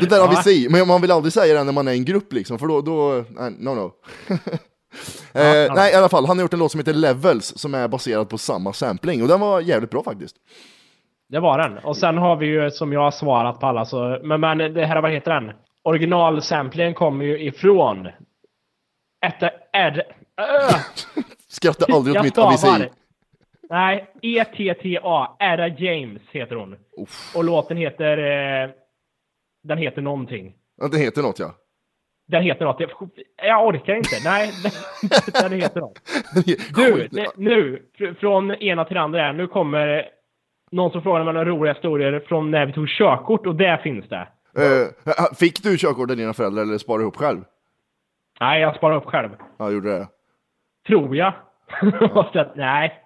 Det 0.00 0.06
där 0.10 0.16
Ja. 0.16 0.24
Avicii, 0.24 0.68
men 0.70 0.86
man 0.86 1.00
vill 1.00 1.10
aldrig 1.10 1.32
säga 1.32 1.54
det 1.54 1.64
när 1.64 1.72
man 1.72 1.88
är 1.88 1.92
en 1.92 2.04
grupp 2.04 2.32
liksom, 2.32 2.58
för 2.58 2.66
då, 2.66 2.80
då 2.80 3.24
nej, 3.28 3.52
no 3.58 3.70
no. 3.70 3.92
eh, 5.34 5.46
ja. 5.46 5.74
nej, 5.74 5.92
i 5.92 5.96
alla 5.96 6.08
fall, 6.08 6.26
han 6.26 6.38
har 6.38 6.42
gjort 6.42 6.52
en 6.52 6.58
låt 6.58 6.70
som 6.70 6.78
heter 6.80 6.92
Levels, 6.94 7.58
som 7.58 7.74
är 7.74 7.88
baserad 7.88 8.28
på 8.28 8.38
samma 8.38 8.72
sampling, 8.72 9.22
och 9.22 9.28
den 9.28 9.40
var 9.40 9.60
jävligt 9.60 9.90
bra 9.90 10.02
faktiskt. 10.02 10.36
Det 11.28 11.40
var 11.40 11.58
den. 11.58 11.78
Och 11.78 11.96
sen 11.96 12.18
har 12.18 12.36
vi 12.36 12.46
ju, 12.46 12.70
som 12.70 12.92
jag 12.92 13.00
har 13.00 13.10
svarat 13.10 13.60
på 13.60 13.66
alla, 13.66 13.84
så, 13.84 14.18
men, 14.22 14.40
men 14.40 14.58
det 14.58 14.86
här, 14.86 15.02
vad 15.02 15.12
heter 15.12 15.30
den? 15.30 15.52
Originalsamplingen 15.84 16.94
kommer 16.94 17.24
ju 17.24 17.38
ifrån... 17.40 18.06
Ett, 19.26 19.42
Ed, 19.72 19.98
äh, 19.98 20.76
Skrattar 21.48 21.94
aldrig 21.94 22.16
åt 22.16 22.22
mitt. 22.24 22.38
Avicii. 22.38 22.88
Nej, 23.70 24.06
ETTA, 24.22 25.36
Ada 25.38 25.68
James 25.68 26.22
heter 26.30 26.56
hon. 26.56 26.76
Och 27.34 27.44
låten 27.44 27.76
heter... 27.76 28.18
Eh, 28.18 28.70
den 29.62 29.78
heter 29.78 30.02
någonting. 30.02 30.54
Ja, 30.80 30.88
det 30.88 30.98
heter 30.98 31.22
något 31.22 31.38
ja. 31.38 31.54
Den 32.28 32.42
heter 32.42 32.64
något. 32.64 32.80
Jag, 32.80 32.90
jag 33.36 33.66
orkar 33.66 33.94
inte. 33.94 34.16
Nej, 34.24 34.50
den, 35.02 35.50
den 35.50 35.60
heter 35.60 35.80
något. 35.80 36.00
Du, 36.74 37.08
nu, 37.36 37.82
fr- 37.98 38.14
från 38.14 38.50
ena 38.54 38.84
till 38.84 38.96
andra 38.96 39.20
här. 39.20 39.32
Nu 39.32 39.46
kommer 39.46 40.08
någon 40.70 40.90
som 40.90 41.02
frågar 41.02 41.24
mig 41.24 41.34
några 41.34 41.48
roliga 41.48 41.72
historier 41.72 42.20
från 42.28 42.50
när 42.50 42.66
vi 42.66 42.72
tog 42.72 42.88
körkort 42.88 43.46
och 43.46 43.54
där 43.54 43.76
finns 43.76 44.08
det. 44.08 44.28
Eh, 44.56 45.34
fick 45.38 45.62
du 45.62 45.76
körkort 45.78 46.10
av 46.10 46.16
dina 46.16 46.32
föräldrar 46.32 46.62
eller 46.62 46.78
sparade 46.78 47.02
ihop 47.02 47.16
själv? 47.16 47.38
Nej, 48.40 48.60
jag 48.60 48.76
sparar 48.76 48.96
upp 48.96 49.04
själv. 49.04 49.28
Ja, 49.58 49.70
gjorde 49.70 49.98
det. 49.98 50.08
Tror 50.86 51.16
jag. 51.16 51.32
Så 52.32 52.38
att, 52.38 52.56
nej. 52.56 53.00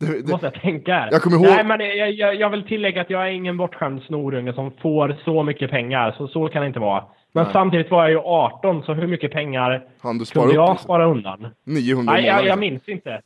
Det, 0.00 0.22
det, 0.22 0.32
måste 0.32 0.46
jag 0.46 0.54
tänka 0.54 0.94
här. 0.94 1.08
Jag 1.12 1.22
kommer 1.22 1.36
ihåg- 1.36 1.46
Nej, 1.46 1.64
men 1.64 1.80
jag, 1.80 2.10
jag, 2.12 2.34
jag 2.34 2.50
vill 2.50 2.62
tillägga 2.62 3.00
att 3.00 3.10
jag 3.10 3.22
är 3.22 3.30
ingen 3.32 3.56
bortskämd 3.56 4.02
snorunge 4.02 4.52
som 4.52 4.70
får 4.82 5.16
så 5.24 5.42
mycket 5.42 5.70
pengar. 5.70 6.14
Så, 6.18 6.28
så 6.28 6.48
kan 6.48 6.62
det 6.62 6.66
inte 6.68 6.80
vara. 6.80 7.04
Men 7.32 7.46
samtidigt 7.52 7.90
var 7.90 8.02
jag 8.02 8.10
ju 8.10 8.18
18, 8.18 8.82
så 8.82 8.94
hur 8.94 9.06
mycket 9.06 9.32
pengar 9.32 9.70
du 10.02 10.24
kunde 10.24 10.48
upp 10.48 10.54
jag 10.54 10.70
liksom. 10.70 10.76
spara 10.84 11.04
undan? 11.06 11.46
900 11.64 12.12
Nej, 12.12 12.24
jag, 12.26 12.46
jag 12.46 12.58
minns 12.58 12.88
inte. 12.88 13.20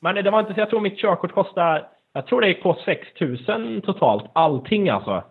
Men 0.00 0.14
det 0.14 0.30
var 0.30 0.40
inte 0.40 0.54
så. 0.54 0.60
Jag 0.60 0.70
tror 0.70 0.80
mitt 0.80 0.98
körkort 0.98 1.32
kostade... 1.32 1.84
Jag 2.12 2.26
tror 2.26 2.40
det 2.40 2.48
gick 2.48 2.62
på 2.62 2.76
6 2.84 3.08
000 3.20 3.82
totalt. 3.86 4.24
Allting 4.32 4.88
alltså. 4.88 5.24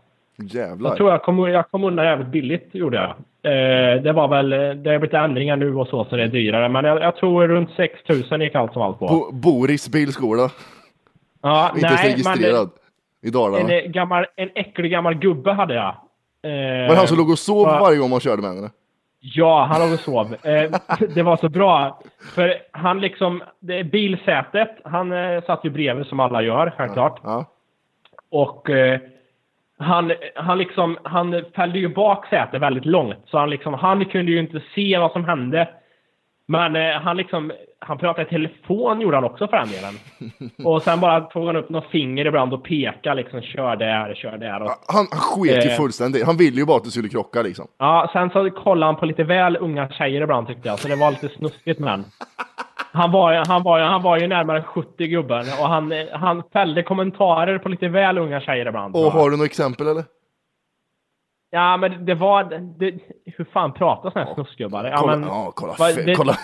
Jävlar. 0.43 0.89
Jag 0.89 0.97
tror 0.97 1.11
jag 1.11 1.23
kom, 1.23 1.39
jag 1.39 1.71
kom 1.71 1.83
undan 1.83 2.05
jävligt 2.05 2.27
billigt, 2.27 2.69
gjorde 2.71 2.97
jag. 2.97 3.09
Eh, 3.53 4.01
det 4.01 4.13
var 4.13 4.27
väl... 4.27 4.49
Det 4.49 4.89
har 4.91 4.99
blivit 4.99 5.13
ändringar 5.13 5.55
nu 5.55 5.75
och 5.75 5.87
så, 5.87 6.05
så 6.05 6.15
det 6.15 6.23
är 6.23 6.27
dyrare. 6.27 6.69
Men 6.69 6.85
jag, 6.85 7.01
jag 7.01 7.15
tror 7.15 7.47
runt 7.47 7.69
6 7.75 7.93
000 8.31 8.41
gick 8.41 8.55
allt 8.55 8.73
som 8.73 8.81
allt 8.81 8.99
på. 8.99 9.07
Bo, 9.07 9.31
Boris 9.31 9.89
bilskola. 9.89 10.49
ja, 11.41 11.71
Inte 11.75 11.85
ens 11.87 12.01
nej, 12.03 12.11
men... 12.23 12.33
registrerad. 12.33 12.69
I 13.21 13.29
Dalarna. 13.29 13.73
En, 13.73 13.85
eh, 13.85 13.91
gammal, 13.91 14.25
en 14.35 14.49
äcklig 14.55 14.91
gammal 14.91 15.13
gubbe 15.13 15.51
hade 15.51 15.73
jag. 15.73 15.95
Eh, 16.43 16.87
Var 16.87 16.89
det 16.89 16.95
han 16.95 17.07
som 17.07 17.17
låg 17.17 17.29
och 17.29 17.39
sov 17.39 17.67
ja. 17.67 17.79
varje 17.79 17.97
gång 17.97 18.09
man 18.09 18.19
körde 18.19 18.41
med 18.41 18.51
henne? 18.55 18.69
Ja, 19.19 19.65
han 19.71 19.81
låg 19.81 19.93
och 19.93 19.99
sov. 19.99 20.35
Eh, 20.45 20.71
det 21.15 21.23
var 21.23 21.37
så 21.37 21.49
bra. 21.49 22.01
För 22.35 22.53
han 22.71 23.01
liksom, 23.01 23.43
det, 23.59 23.83
bilsätet, 23.83 24.69
han 24.83 25.11
eh, 25.11 25.43
satt 25.43 25.65
ju 25.65 25.69
bredvid 25.69 26.05
som 26.05 26.19
alla 26.19 26.41
gör, 26.41 26.73
självklart. 26.77 27.19
Ja. 27.23 27.45
Och 28.31 28.69
eh, 28.69 28.99
han, 29.79 30.11
han 30.35 30.57
liksom, 30.57 30.97
han 31.03 31.43
fällde 31.55 31.79
ju 31.79 31.87
bak 31.95 32.27
sätet 32.29 32.61
väldigt 32.61 32.85
långt. 32.85 33.17
Så 33.25 33.37
han 33.37 33.49
liksom, 33.49 33.73
han 33.73 34.05
kunde 34.05 34.31
ju 34.31 34.39
inte 34.39 34.61
se 34.75 34.97
vad 34.97 35.11
som 35.11 35.25
hände. 35.25 35.69
Men 36.47 36.75
eh, 36.75 36.91
han 37.01 37.17
liksom, 37.17 37.51
han 37.79 37.97
pratade 37.97 38.27
i 38.27 38.29
telefon 38.29 39.01
gjorde 39.01 39.17
han 39.17 39.23
också 39.23 39.47
för 39.47 39.57
den 39.57 39.67
delen. 39.67 39.93
Och 40.65 40.81
sen 40.81 40.99
bara 40.99 41.21
tog 41.21 41.45
han 41.45 41.55
upp 41.55 41.69
något 41.69 41.89
finger 41.89 42.25
ibland 42.25 42.53
och 42.53 42.63
pekade 42.63 43.15
liksom, 43.15 43.41
kör 43.41 43.75
där, 43.75 44.15
kör 44.15 44.37
där. 44.37 44.61
Och, 44.61 44.69
Han, 44.87 45.07
han 45.11 45.19
sket 45.19 45.65
ju 45.65 45.69
Eh. 45.69 45.75
fullständigt. 45.77 46.25
Han 46.25 46.37
ville 46.37 46.59
ju 46.59 46.65
bara 46.65 46.77
att 46.77 46.83
du 46.83 46.89
skulle 46.91 47.09
krocka 47.09 47.41
liksom. 47.41 47.67
Ja, 47.77 48.09
sen 48.13 48.29
så 48.29 48.49
kollade 48.51 48.85
han 48.91 48.95
på 48.99 49.05
lite 49.05 49.23
väl 49.23 49.57
unga 49.57 49.89
tjejer 49.89 50.21
ibland 50.21 50.47
tyckte 50.47 50.67
jag, 50.67 50.79
så 50.79 50.87
det 50.87 50.95
var 50.95 51.11
lite 51.11 51.29
snuskigt 51.29 51.79
med 51.79 51.89
han. 51.89 52.05
Han 52.97 53.11
var, 53.11 53.33
han, 53.47 53.63
var, 53.63 53.79
han 53.79 54.01
var 54.01 54.17
ju 54.19 54.27
närmare 54.27 54.63
70 54.63 55.07
gubben 55.07 55.39
och 55.59 55.67
han, 55.69 55.93
han 56.11 56.43
fällde 56.53 56.83
kommentarer 56.83 57.57
på 57.59 57.69
lite 57.69 57.87
väl 57.87 58.17
unga 58.17 58.41
tjejer 58.41 58.65
ibland. 58.65 58.95
Och 58.95 59.01
har 59.11 59.29
du 59.29 59.37
något 59.37 59.45
exempel 59.45 59.87
eller? 59.87 60.03
Ja, 61.49 61.77
men 61.77 62.05
det 62.05 62.13
var... 62.15 62.43
Det, 62.79 62.93
hur 63.25 63.45
fan 63.45 63.73
pratar 63.73 64.11
såna 64.11 64.25
här 64.25 64.33
snuskgubbar? 64.33 64.85
Ja, 64.85 64.97
Kolla, 64.97 65.15
men, 65.17 65.29
ja, 65.29 65.51
kolla, 65.55 65.73
fe- 65.73 66.05
det- 66.05 66.15
kolla, 66.15 66.37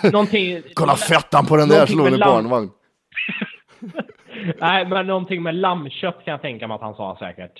kolla 0.74 0.96
fettan 0.96 1.46
på 1.46 1.56
den 1.56 1.68
där, 1.68 2.06
en 2.06 2.14
lam- 2.14 2.18
barnvagn. 2.26 2.70
Nej, 4.60 4.86
men 4.86 5.06
någonting 5.06 5.42
med 5.42 5.54
lammkött 5.54 6.24
kan 6.24 6.32
jag 6.32 6.42
tänka 6.42 6.68
mig 6.68 6.74
att 6.74 6.80
han 6.80 6.94
sa 6.94 7.16
säkert. 7.20 7.52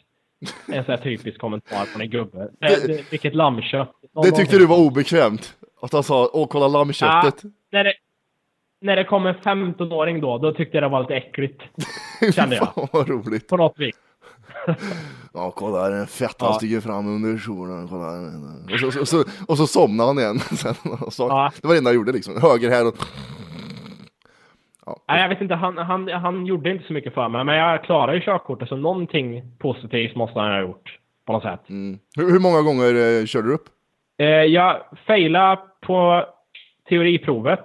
En 0.72 0.84
sån 0.84 0.94
här 0.94 1.02
typisk 1.02 1.40
kommentar 1.40 1.84
från 1.84 2.00
en 2.02 2.10
gubbe. 2.10 2.48
Det, 2.60 2.86
det, 2.86 3.12
vilket 3.12 3.34
lammkött. 3.34 3.92
Någon- 4.14 4.24
Det 4.24 4.30
tyckte 4.30 4.58
du 4.58 4.66
var 4.66 4.76
obekvämt? 4.86 5.54
Att 5.82 5.92
han 5.92 6.02
sa, 6.02 6.30
åh 6.32 6.46
kolla 6.46 6.64
Ja, 6.64 6.68
lammköttet. 6.68 7.42
när, 7.72 7.84
det, 7.84 7.94
när 8.84 8.96
det 8.96 9.04
kom 9.04 9.26
en 9.26 9.34
15-åring 9.34 10.20
då, 10.20 10.38
då 10.38 10.52
tyckte 10.52 10.76
jag 10.76 10.84
det 10.84 10.88
var 10.88 11.00
lite 11.00 11.14
äckligt. 11.14 11.62
Kände 12.34 12.56
jag. 12.56 12.74
Fan 12.74 12.88
vad 12.92 13.08
roligt. 13.08 13.48
På 13.48 13.56
något 13.56 13.78
vis. 13.78 13.94
Ja, 15.36 15.50
kolla 15.56 15.88
den 15.88 16.06
fettan 16.06 16.48
Ja. 16.48 16.54
stiger 16.54 16.80
fram 16.80 17.08
under 17.08 17.38
kjolen. 17.38 17.88
Kolla. 17.88 18.06
Och, 18.74 18.92
så, 18.92 19.00
och, 19.00 19.08
så, 19.08 19.24
och 19.48 19.56
så 19.58 19.66
somnade 19.66 20.08
han 20.08 20.18
igen. 20.18 20.36
Ja. 21.18 21.52
Det 21.62 21.66
var 21.66 21.74
det 21.74 21.78
enda 21.78 21.88
han 21.90 21.94
gjorde 21.94 22.12
liksom. 22.12 22.34
Höger 22.42 22.70
här 22.70 22.86
och... 22.88 22.94
Nej, 25.08 25.20
jag 25.22 25.28
vet 25.28 25.40
inte, 25.40 25.54
han, 25.54 25.78
han, 25.78 26.08
han 26.08 26.46
gjorde 26.46 26.70
inte 26.70 26.86
så 26.86 26.92
mycket 26.92 27.14
för 27.14 27.28
mig, 27.28 27.44
men 27.44 27.56
jag 27.56 27.84
klarade 27.84 28.14
ju 28.14 28.20
körkortet, 28.24 28.68
så 28.68 28.76
någonting 28.76 29.42
positivt 29.58 30.16
måste 30.16 30.40
han 30.40 30.52
ha 30.52 30.60
gjort. 30.60 30.98
På 31.26 31.32
något 31.32 31.42
sätt. 31.42 31.68
Mm. 31.68 31.98
Hur, 32.16 32.30
hur 32.32 32.40
många 32.40 32.62
gånger 32.62 33.20
eh, 33.20 33.24
körde 33.26 33.48
du 33.48 33.54
upp? 33.54 33.68
Eh, 34.18 34.26
jag 34.26 34.80
failade 35.06 35.60
på 35.86 36.24
teoriprovet. 36.88 37.64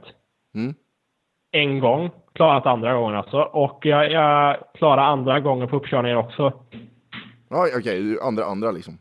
Mm. 0.55 0.73
En 1.51 1.79
gång. 1.79 2.09
Klarat 2.33 2.65
andra 2.65 2.93
gången 2.93 3.15
alltså. 3.17 3.37
Och 3.41 3.79
jag, 3.85 4.11
jag 4.11 4.57
klarade 4.73 5.01
andra 5.07 5.39
gången 5.39 5.67
på 5.67 5.75
uppkörningen 5.75 6.17
också. 6.17 6.53
Ja, 7.49 7.67
okej, 7.77 8.01
du- 8.01 8.21
andra, 8.21 8.45
andra 8.45 8.71
liksom. 8.71 8.97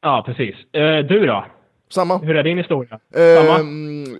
Ja, 0.00 0.22
precis. 0.26 0.56
Eh, 0.74 0.98
du 0.98 1.26
då? 1.26 1.44
Samma. 1.90 2.18
Hur 2.18 2.36
är 2.36 2.42
din 2.42 2.58
historia? 2.58 2.98
Eh, 3.14 3.42
Samma? 3.46 3.70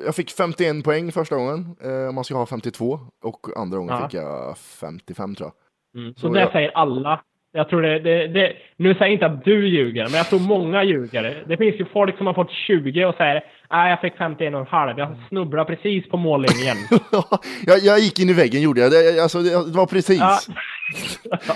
jag 0.04 0.14
fick 0.14 0.30
51 0.30 0.84
poäng 0.84 1.12
första 1.12 1.36
gången. 1.36 1.76
Eh, 1.84 2.12
man 2.14 2.24
ska 2.24 2.34
ha 2.36 2.46
52. 2.46 2.98
Och 3.22 3.46
andra 3.56 3.78
gången 3.78 3.96
Ja. 4.00 4.02
fick 4.08 4.14
jag 4.14 4.58
55 4.58 5.34
tror 5.34 5.50
jag. 5.94 6.00
Mm. 6.02 6.14
Så, 6.14 6.20
så 6.20 6.28
det 6.32 6.40
jag- 6.40 6.52
säger 6.52 6.70
alla. 6.70 7.20
Jag 7.52 7.68
tror 7.68 7.82
det, 7.82 7.98
det, 7.98 8.26
det... 8.26 8.52
Nu 8.76 8.94
säger 8.94 9.04
jag 9.06 9.12
inte 9.12 9.26
att 9.26 9.44
du 9.44 9.68
ljuger, 9.68 10.04
men 10.04 10.14
jag 10.14 10.28
tror 10.28 10.40
många 10.40 10.84
ljuger. 10.84 11.44
Det 11.48 11.56
finns 11.56 11.80
ju 11.80 11.84
folk 11.92 12.16
som 12.16 12.26
har 12.26 12.34
fått 12.34 12.50
20 12.50 13.04
och 13.04 13.14
säger 13.14 13.44
nej, 13.70 13.90
jag 13.90 14.00
fick 14.00 14.16
51 14.16 14.54
och 14.54 14.60
en 14.60 14.66
halv. 14.66 14.98
Jag 14.98 15.16
snubblar 15.28 15.64
precis 15.64 16.08
på 16.08 16.16
mållinjen. 16.16 16.76
jag, 17.66 17.78
jag 17.78 17.98
gick 17.98 18.18
in 18.18 18.28
i 18.28 18.32
väggen 18.32 18.62
gjorde 18.62 18.80
jag. 18.80 18.90
Det, 18.90 19.22
alltså, 19.22 19.38
det, 19.38 19.76
var 19.76 19.86
precis. 19.86 20.20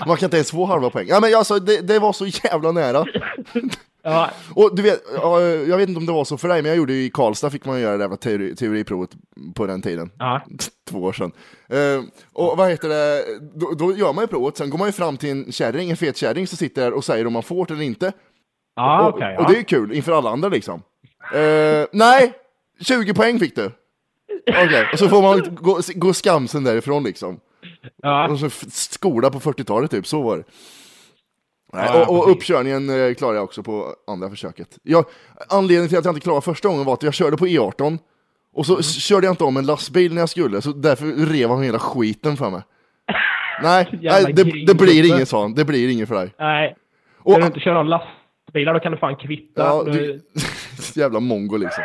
Man 0.07 0.17
kan 0.17 0.27
inte 0.27 0.37
ens 0.37 0.51
få 0.51 0.65
halva 0.65 0.91
poäng. 0.91 1.07
Ja, 1.09 1.21
men 1.21 1.35
alltså, 1.35 1.59
det, 1.59 1.87
det 1.87 1.99
var 1.99 2.13
så 2.13 2.27
jävla 2.27 2.73
nära. 2.73 3.05
Ja, 4.03 4.31
Och 4.55 4.77
du 4.77 4.83
vet, 4.83 5.03
ja, 5.15 5.41
jag 5.43 5.77
vet 5.77 5.89
inte 5.89 5.99
om 5.99 6.07
det 6.07 6.13
var 6.13 6.25
så 6.25 6.37
för 6.39 6.49
dig, 6.49 6.63
men 6.63 6.69
jag 6.69 6.77
gjorde 6.79 6.93
ju 6.93 7.05
i 7.05 7.11
Karlstad 7.11 7.51
fick 7.51 7.65
man 7.65 7.81
göra 7.81 7.97
det 7.97 8.03
jävla 8.05 8.17
teori, 8.17 8.57
teoriprovet 8.57 9.11
på 9.55 9.67
den 9.67 9.83
tiden. 9.83 10.11
ja. 10.19 10.41
Två 10.91 10.99
år 10.99 11.13
sedan. 11.13 11.33
Eh, 11.69 12.03
och 12.33 12.57
vad 12.57 12.71
heter 12.71 12.89
det, 12.89 13.25
då, 13.55 13.71
då 13.75 13.97
gör 13.97 14.13
man 14.13 14.25
ju 14.25 14.29
provet, 14.29 14.57
sen 14.57 14.71
går 14.71 14.79
man 14.79 14.89
ju 14.89 14.93
fram 14.93 15.17
till 15.17 15.31
en 15.31 15.53
kärring, 15.53 15.91
en 15.91 15.97
fet 15.97 16.17
kärring 16.17 16.47
som 16.47 16.59
sitter 16.59 16.83
där 16.83 16.93
och 16.93 17.05
säger 17.05 17.27
om 17.27 17.33
man 17.33 17.43
får 17.43 17.67
det 17.67 17.75
eller 17.75 17.85
inte. 17.85 18.13
Ja, 18.77 19.09
och, 19.09 19.15
okej. 19.15 19.37
och 19.39 19.45
det 19.49 19.55
är 19.55 19.59
ju 19.59 19.65
kul 19.65 19.93
inför 19.93 20.13
alla 20.13 20.31
andra 20.31 20.49
liksom. 20.49 20.83
Eh, 21.35 21.87
nej, 21.93 22.33
20 22.81 23.15
poäng 23.15 23.39
fick 23.39 23.57
du. 23.57 23.71
Okej, 24.51 24.89
och 24.93 24.99
så 24.99 25.09
får 25.09 25.23
man 25.23 25.57
gå, 25.61 25.81
gå 25.95 26.13
skamsen 26.13 26.65
därifrån 26.65 27.05
liksom. 27.05 27.41
ja. 28.03 28.29
Och 28.29 28.39
så 28.39 28.51
skola 28.71 29.31
på 29.31 29.41
40-talet 29.41 29.91
typ, 29.91 30.07
så 30.07 30.23
var 30.23 30.37
det. 30.37 30.45
Nej, 31.73 32.03
och, 32.09 32.19
och 32.19 32.31
uppkörningen 32.31 32.91
eh, 33.09 33.15
klarade 33.15 33.37
jag 33.39 33.45
också 33.45 33.63
på 33.63 33.87
andra 34.07 34.31
försöket. 34.31 34.79
Jag, 34.83 35.05
anledningen 35.51 35.89
till 35.89 35.99
att 35.99 36.05
jag 36.05 36.13
inte 36.13 36.21
klarade 36.25 36.43
första 36.43 36.69
gången 36.69 36.85
var 36.85 36.93
att 36.95 37.03
jag 37.03 37.15
körde 37.15 37.37
på 37.37 37.47
E18 37.47 37.99
och 38.55 38.67
så 38.67 38.79
s- 38.79 39.03
körde 39.03 39.27
jag 39.27 39.33
inte 39.33 39.45
om 39.45 39.57
en 39.57 39.67
lastbil 39.67 40.15
när 40.15 40.23
jag 40.23 40.29
skulle, 40.29 40.61
så 40.63 40.71
därför 40.73 41.27
rev 41.33 41.49
han 41.51 41.63
hela 41.63 41.79
skiten 41.79 42.37
för 42.37 42.51
mig. 42.51 42.61
Nej, 43.63 43.89
nej 44.03 44.33
det, 44.33 44.45
det 44.67 44.75
blir 44.75 45.15
inget 45.15 45.29
sånt, 45.29 45.57
det 45.57 45.65
blir 45.65 45.93
inget 45.93 46.09
för 46.09 46.15
dig. 46.15 46.35
Nej. 46.39 46.77
Och, 47.19 47.33
När 47.33 47.41
du 47.41 47.47
inte 47.47 47.61
kör 47.61 47.75
om 47.75 47.87
lastbilar, 47.87 48.75
då 48.75 48.81
kan 48.81 48.93
du 48.93 48.99
fan 48.99 49.17
kvitta. 49.17 49.63
ja, 49.63 49.83
Du- 49.87 50.21
jävla 51.01 51.21
mongo 51.21 51.57
liksom. 51.57 51.85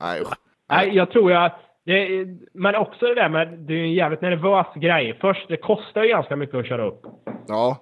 Nej, 0.00 0.20
usch. 0.20 0.32
Nej, 0.70 0.88
jag 0.96 1.10
tror 1.10 1.32
jag... 1.32 1.52
Det, 1.86 2.08
men 2.54 2.74
också 2.74 3.06
det 3.06 3.14
där 3.14 3.28
med... 3.28 3.48
Det 3.58 3.74
är 3.74 3.78
en 3.84 3.92
jävligt 3.92 4.20
nervös 4.20 4.66
grej. 4.76 5.18
Först, 5.20 5.48
det 5.48 5.56
kostar 5.56 6.02
ju 6.02 6.08
ganska 6.08 6.36
mycket 6.36 6.54
att 6.54 6.66
köra 6.66 6.86
upp. 6.88 7.00
Ja, 7.48 7.76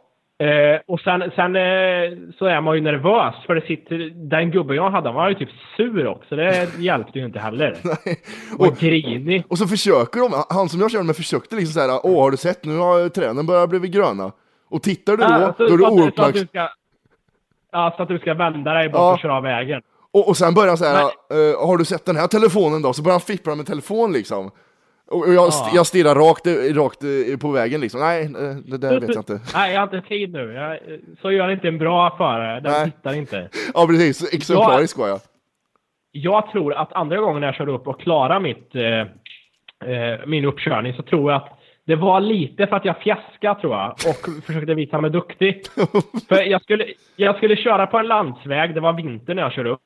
Eh, 0.46 0.80
och 0.86 1.00
sen, 1.00 1.20
sen 1.36 1.56
eh, 1.56 2.32
så 2.38 2.46
är 2.46 2.60
man 2.60 2.74
ju 2.74 2.80
nervös 2.80 3.34
för 3.46 3.54
det 3.54 3.66
sitter... 3.66 4.10
Den 4.28 4.50
gubben 4.50 4.76
jag 4.76 4.90
hade, 4.90 5.08
han 5.08 5.14
var 5.14 5.28
ju 5.28 5.34
typ 5.34 5.48
sur 5.76 6.06
också. 6.06 6.36
Det 6.36 6.78
hjälpte 6.78 7.18
ju 7.18 7.24
inte 7.24 7.38
heller. 7.38 7.76
Och, 8.58 8.66
och, 8.66 8.76
grinig. 8.78 9.44
och 9.48 9.58
så 9.58 9.66
försöker 9.66 10.20
de, 10.20 10.44
han 10.50 10.68
som 10.68 10.80
jag 10.80 10.90
körde 10.90 11.04
med 11.04 11.16
försökte 11.16 11.56
liksom 11.56 11.72
såhär, 11.72 12.00
åh 12.02 12.22
har 12.22 12.30
du 12.30 12.36
sett 12.36 12.64
nu 12.64 12.78
har 12.78 13.08
tränen 13.08 13.46
börjat 13.46 13.70
bli 13.70 13.88
gröna. 13.88 14.32
Och 14.70 14.82
tittar 14.82 15.12
du 15.12 15.16
då, 15.16 15.22
Ja, 15.30 15.54
så- 15.56 15.66
då 15.66 15.74
är 15.74 15.78
du 15.78 15.84
ouppmärksam. 16.04 16.46
Ja, 17.72 17.94
så 17.96 18.02
att 18.02 18.08
du 18.08 18.18
ska 18.18 18.34
vända 18.34 18.72
dig 18.72 18.88
bort 18.88 18.98
Ja. 19.00 19.12
och 19.12 19.18
köra 19.18 19.34
av 19.36 19.42
vägen. 19.42 19.82
Och, 20.12 20.28
och 20.28 20.36
sen 20.36 20.54
börjar 20.54 20.68
han 20.68 20.78
säga, 20.78 21.00
eh, 21.00 21.66
har 21.66 21.76
du 21.76 21.84
sett 21.84 22.04
den 22.06 22.16
här 22.16 22.26
telefonen 22.26 22.82
då? 22.82 22.92
Så 22.92 23.02
börjar 23.02 23.14
han 23.14 23.20
fippla 23.20 23.54
med 23.54 23.66
telefon 23.66 24.12
liksom. 24.12 24.50
Och, 25.10 25.34
jag, 25.34 25.48
st- 25.48 25.76
jag 25.76 25.86
stirrar 25.86 26.14
rakt, 26.14 26.46
rakt 26.76 27.02
eh, 27.04 27.38
på 27.40 27.50
vägen 27.50 27.80
liksom. 27.80 28.00
Nej, 28.00 28.22
eh, 28.24 28.56
det 28.64 28.78
där 28.78 29.00
vet 29.00 29.08
jag 29.08 29.18
inte. 29.18 29.40
Nej, 29.54 29.72
jag 29.72 29.80
har 29.80 29.96
inte 29.96 30.08
tid 30.08 30.32
nu. 30.32 30.52
Jag, 30.52 30.78
så 31.22 31.32
gör 31.32 31.50
inte 31.50 31.68
en 31.68 31.78
bra 31.78 32.16
förare. 32.16 32.60
Den 32.60 32.72
Nej. 32.72 32.84
tittar 32.90 33.14
inte. 33.14 33.48
Ja 33.74 33.86
precis, 33.86 34.34
exemplarisk 34.34 34.98
var 34.98 35.08
jag. 35.08 35.20
Jag 36.12 36.50
tror 36.52 36.74
att 36.74 36.92
andra 36.92 37.16
gången 37.16 37.42
jag 37.42 37.54
körde 37.54 37.72
upp 37.72 37.86
och 37.86 38.00
klarade 38.00 38.40
mitt, 38.40 38.74
eh, 38.74 39.00
eh, 39.92 40.20
min 40.26 40.44
uppkörning 40.44 40.94
så 40.94 41.02
tror 41.02 41.32
jag 41.32 41.42
att 41.42 41.58
det 41.86 41.96
var 41.96 42.20
lite 42.20 42.66
för 42.66 42.76
att 42.76 42.84
jag 42.84 42.98
fjäskade 42.98 43.60
tror 43.60 43.74
jag 43.74 43.90
och 43.90 44.42
försökte 44.46 44.74
visa 44.74 45.00
mig 45.00 45.10
duktig. 45.10 45.62
för 46.28 46.42
jag 46.42 46.62
skulle, 46.62 46.86
jag 47.16 47.36
skulle 47.36 47.56
köra 47.56 47.86
på 47.86 47.98
en 47.98 48.06
landsväg, 48.06 48.74
det 48.74 48.80
var 48.80 48.92
vinter 48.92 49.34
när 49.34 49.42
jag 49.42 49.52
körde 49.52 49.70
upp. 49.70 49.80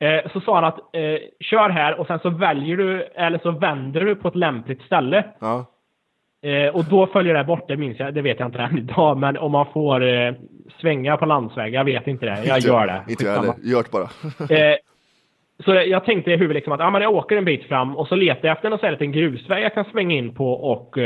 Eh, 0.00 0.30
så 0.32 0.40
sa 0.40 0.54
han 0.54 0.64
att 0.64 0.78
eh, 0.78 1.16
kör 1.40 1.68
här 1.68 2.00
och 2.00 2.06
sen 2.06 2.18
så 2.18 2.30
väljer 2.30 2.76
du, 2.76 3.02
eller 3.02 3.38
så 3.38 3.50
vänder 3.50 4.00
du 4.00 4.14
på 4.16 4.28
ett 4.28 4.36
lämpligt 4.36 4.82
ställe. 4.82 5.24
Ja. 5.38 5.66
Eh, 6.44 6.74
och 6.74 6.84
då 6.84 7.06
följer 7.06 7.34
det 7.34 7.44
bort, 7.44 7.68
det 7.68 7.76
minns 7.76 7.98
jag, 7.98 8.14
det 8.14 8.22
vet 8.22 8.38
jag 8.40 8.48
inte 8.48 8.58
än 8.58 8.78
idag, 8.78 9.18
men 9.18 9.36
om 9.36 9.52
man 9.52 9.66
får 9.72 10.04
eh, 10.04 10.34
svänga 10.80 11.16
på 11.16 11.26
landsväg, 11.26 11.74
jag 11.74 11.84
vet 11.84 12.06
inte 12.06 12.26
det, 12.26 12.44
jag 12.46 12.56
Inte- 12.56 12.68
gör 12.68 12.86
det. 12.86 13.02
Inte 13.08 13.24
jag 13.24 13.32
heller, 13.32 13.54
gör 13.62 13.82
det 13.82 13.90
bara. 13.92 14.56
Eh, 14.58 14.76
så 15.64 15.74
jag 15.74 16.04
tänkte 16.04 16.30
i 16.30 16.36
huvudet 16.36 16.54
liksom 16.54 16.72
att 16.72 16.80
ah, 16.80 16.90
men 16.90 17.02
jag 17.02 17.14
åker 17.14 17.36
en 17.36 17.44
bit 17.44 17.64
fram 17.64 17.96
och 17.96 18.08
så 18.08 18.14
letar 18.14 18.48
jag 18.48 18.56
efter 18.56 18.70
någon 18.70 18.78
här 18.82 18.90
liten 18.90 19.12
grusväg 19.12 19.64
jag 19.64 19.74
kan 19.74 19.84
svänga 19.84 20.16
in 20.16 20.34
på 20.34 20.52
och 20.52 20.98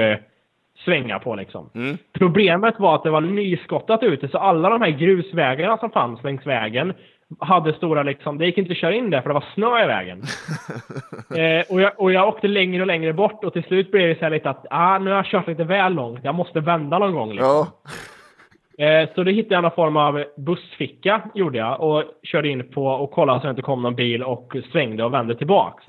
svänga 0.85 1.19
på 1.19 1.35
liksom. 1.35 1.71
Problemet 2.13 2.75
var 2.79 2.95
att 2.95 3.03
det 3.03 3.11
var 3.11 3.21
nyskottat 3.21 4.03
ute 4.03 4.29
så 4.29 4.39
alla 4.39 4.69
de 4.69 4.83
här 4.83 4.91
grusvägarna 4.91 5.79
som 5.79 5.91
fanns 5.91 6.25
längs 6.25 6.47
vägen 6.47 6.93
hade 7.41 7.73
stora 7.73 8.03
liksom, 8.03 8.39
det 8.39 8.47
gick 8.47 8.59
inte 8.59 8.73
att 8.73 8.79
köra 8.79 8.95
in 8.95 9.11
där 9.11 9.21
för 9.21 9.29
det 9.29 9.35
var 9.35 9.45
snö 9.55 9.85
i 9.85 9.87
vägen. 9.87 10.23
eh, 11.37 11.75
och, 11.75 11.81
jag, 11.81 11.93
och 11.97 12.13
jag 12.13 12.29
åkte 12.29 12.49
längre 12.49 12.81
och 12.81 12.87
längre 12.87 13.13
bort 13.13 13.45
och 13.45 13.53
till 13.53 13.65
slut 13.65 13.91
blev 13.91 14.09
det 14.09 14.15
så 14.19 14.25
här 14.25 14.31
lite 14.31 14.51
att 14.51 14.67
ah, 14.71 14.99
nu 14.99 15.11
har 15.11 15.17
jag 15.17 15.27
kört 15.27 15.49
lite 15.49 15.65
väl 15.65 15.95
långt, 15.95 16.21
jag 16.23 16.35
måste 16.35 16.61
vända 16.61 16.99
någon 16.99 17.15
gång. 17.15 17.31
Liksom. 17.31 17.49
Ja, 17.49 17.67
Eh, 18.79 19.09
så 19.15 19.25
då 19.25 19.31
hittade 19.31 19.55
jag 19.55 19.63
någon 19.63 19.71
form 19.71 19.97
av 19.97 20.25
bussficka, 20.37 21.23
gjorde 21.35 21.59
jag, 21.59 21.81
och 21.81 22.05
körde 22.23 22.49
in 22.49 22.71
på 22.71 22.87
och 22.87 23.11
kollade 23.11 23.41
så 23.41 23.47
att 23.47 23.49
det 23.49 23.51
inte 23.51 23.63
kom 23.63 23.83
någon 23.83 23.95
bil 23.95 24.23
och 24.23 24.57
svängde 24.73 25.05
och 25.05 25.15
vände 25.15 25.35
tillbaks. 25.35 25.85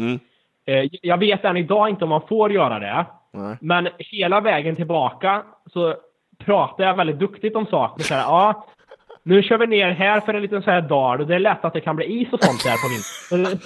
Eh, 0.66 0.90
jag 1.02 1.18
vet 1.18 1.46
än 1.46 1.58
idag 1.58 1.90
inte 1.90 2.04
om 2.04 2.10
man 2.10 2.28
får 2.30 2.52
göra 2.52 2.80
det. 2.80 3.06
Nej. 3.34 3.58
Men 3.62 3.90
hela 3.98 4.42
vägen 4.42 4.76
tillbaka 4.76 5.44
så 5.74 5.96
pratar 6.46 6.84
jag 6.84 6.96
väldigt 6.96 7.20
duktigt 7.20 7.56
om 7.56 7.66
saker. 7.66 8.04
Så 8.04 8.14
här, 8.14 8.22
ja, 8.22 8.66
nu 9.24 9.44
kör 9.44 9.58
vi 9.58 9.68
ner 9.68 9.92
här 9.92 10.22
för 10.22 10.34
en 10.34 10.42
liten 10.42 10.62
så 10.64 10.72
här 10.72 10.82
dal 10.82 11.22
och 11.22 11.28
det 11.28 11.36
är 11.36 11.40
lätt 11.40 11.66
att 11.66 11.74
det 11.74 11.82
kan 11.82 11.96
bli 11.96 12.06
is 12.22 12.34
och 12.34 12.44
sånt 12.44 12.64
där 12.64 12.76
på 12.78 12.88
vintern. 13.38 13.60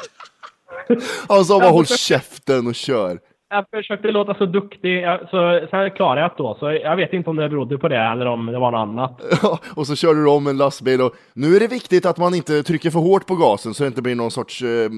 han 1.29 1.45
sa 1.45 1.59
bara 1.59 1.69
håll 1.69 1.85
käften 1.85 2.67
och 2.67 2.75
kör. 2.75 3.19
Jag 3.49 3.65
försökte 3.69 4.07
låta 4.07 4.33
så 4.33 4.45
duktig, 4.45 5.03
så 5.29 5.67
sen 5.69 5.91
klarade 5.91 6.21
jag 6.21 6.29
det 6.29 6.35
då. 6.37 6.57
Så 6.59 6.71
jag 6.71 6.95
vet 6.95 7.13
inte 7.13 7.29
om 7.29 7.35
det 7.35 7.49
berodde 7.49 7.77
på 7.77 7.87
det 7.87 7.97
eller 7.97 8.25
om 8.25 8.45
det 8.45 8.59
var 8.59 8.71
något 8.71 8.79
annat. 8.79 9.21
och 9.75 9.87
så 9.87 9.95
kör 9.95 10.13
du 10.13 10.29
om 10.29 10.47
en 10.47 10.57
lastbil 10.57 11.01
och 11.01 11.13
nu 11.33 11.55
är 11.55 11.59
det 11.59 11.67
viktigt 11.67 12.05
att 12.05 12.17
man 12.17 12.33
inte 12.33 12.63
trycker 12.63 12.89
för 12.89 12.99
hårt 12.99 13.27
på 13.27 13.35
gasen 13.35 13.73
så 13.73 13.83
det 13.83 13.87
inte 13.87 14.01
blir 14.01 14.15
någon 14.15 14.31
sorts 14.31 14.61
eh, 14.61 14.89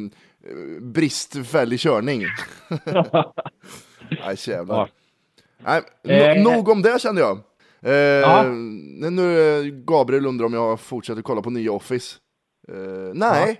bristfällig 0.81 1.79
körning. 1.79 2.21
Nej, 4.09 4.35
jävlar. 4.47 4.75
Ja. 4.77 4.87
Nej, 5.65 5.81
Eh, 6.07 6.43
no, 6.43 6.49
nog 6.51 6.69
om 6.69 6.81
det 6.81 7.01
kände 7.01 7.21
jag. 7.21 7.39
Eh, 7.85 7.93
Ja. 7.93 8.43
Nu 9.11 9.71
Gabriel 9.87 10.25
undrar 10.25 10.45
om 10.45 10.53
jag 10.53 10.79
fortsätter 10.79 11.21
kolla 11.21 11.41
på 11.41 11.49
nya 11.49 11.71
Office. 11.71 12.17
Eh, 12.71 12.75
nej, 13.13 13.57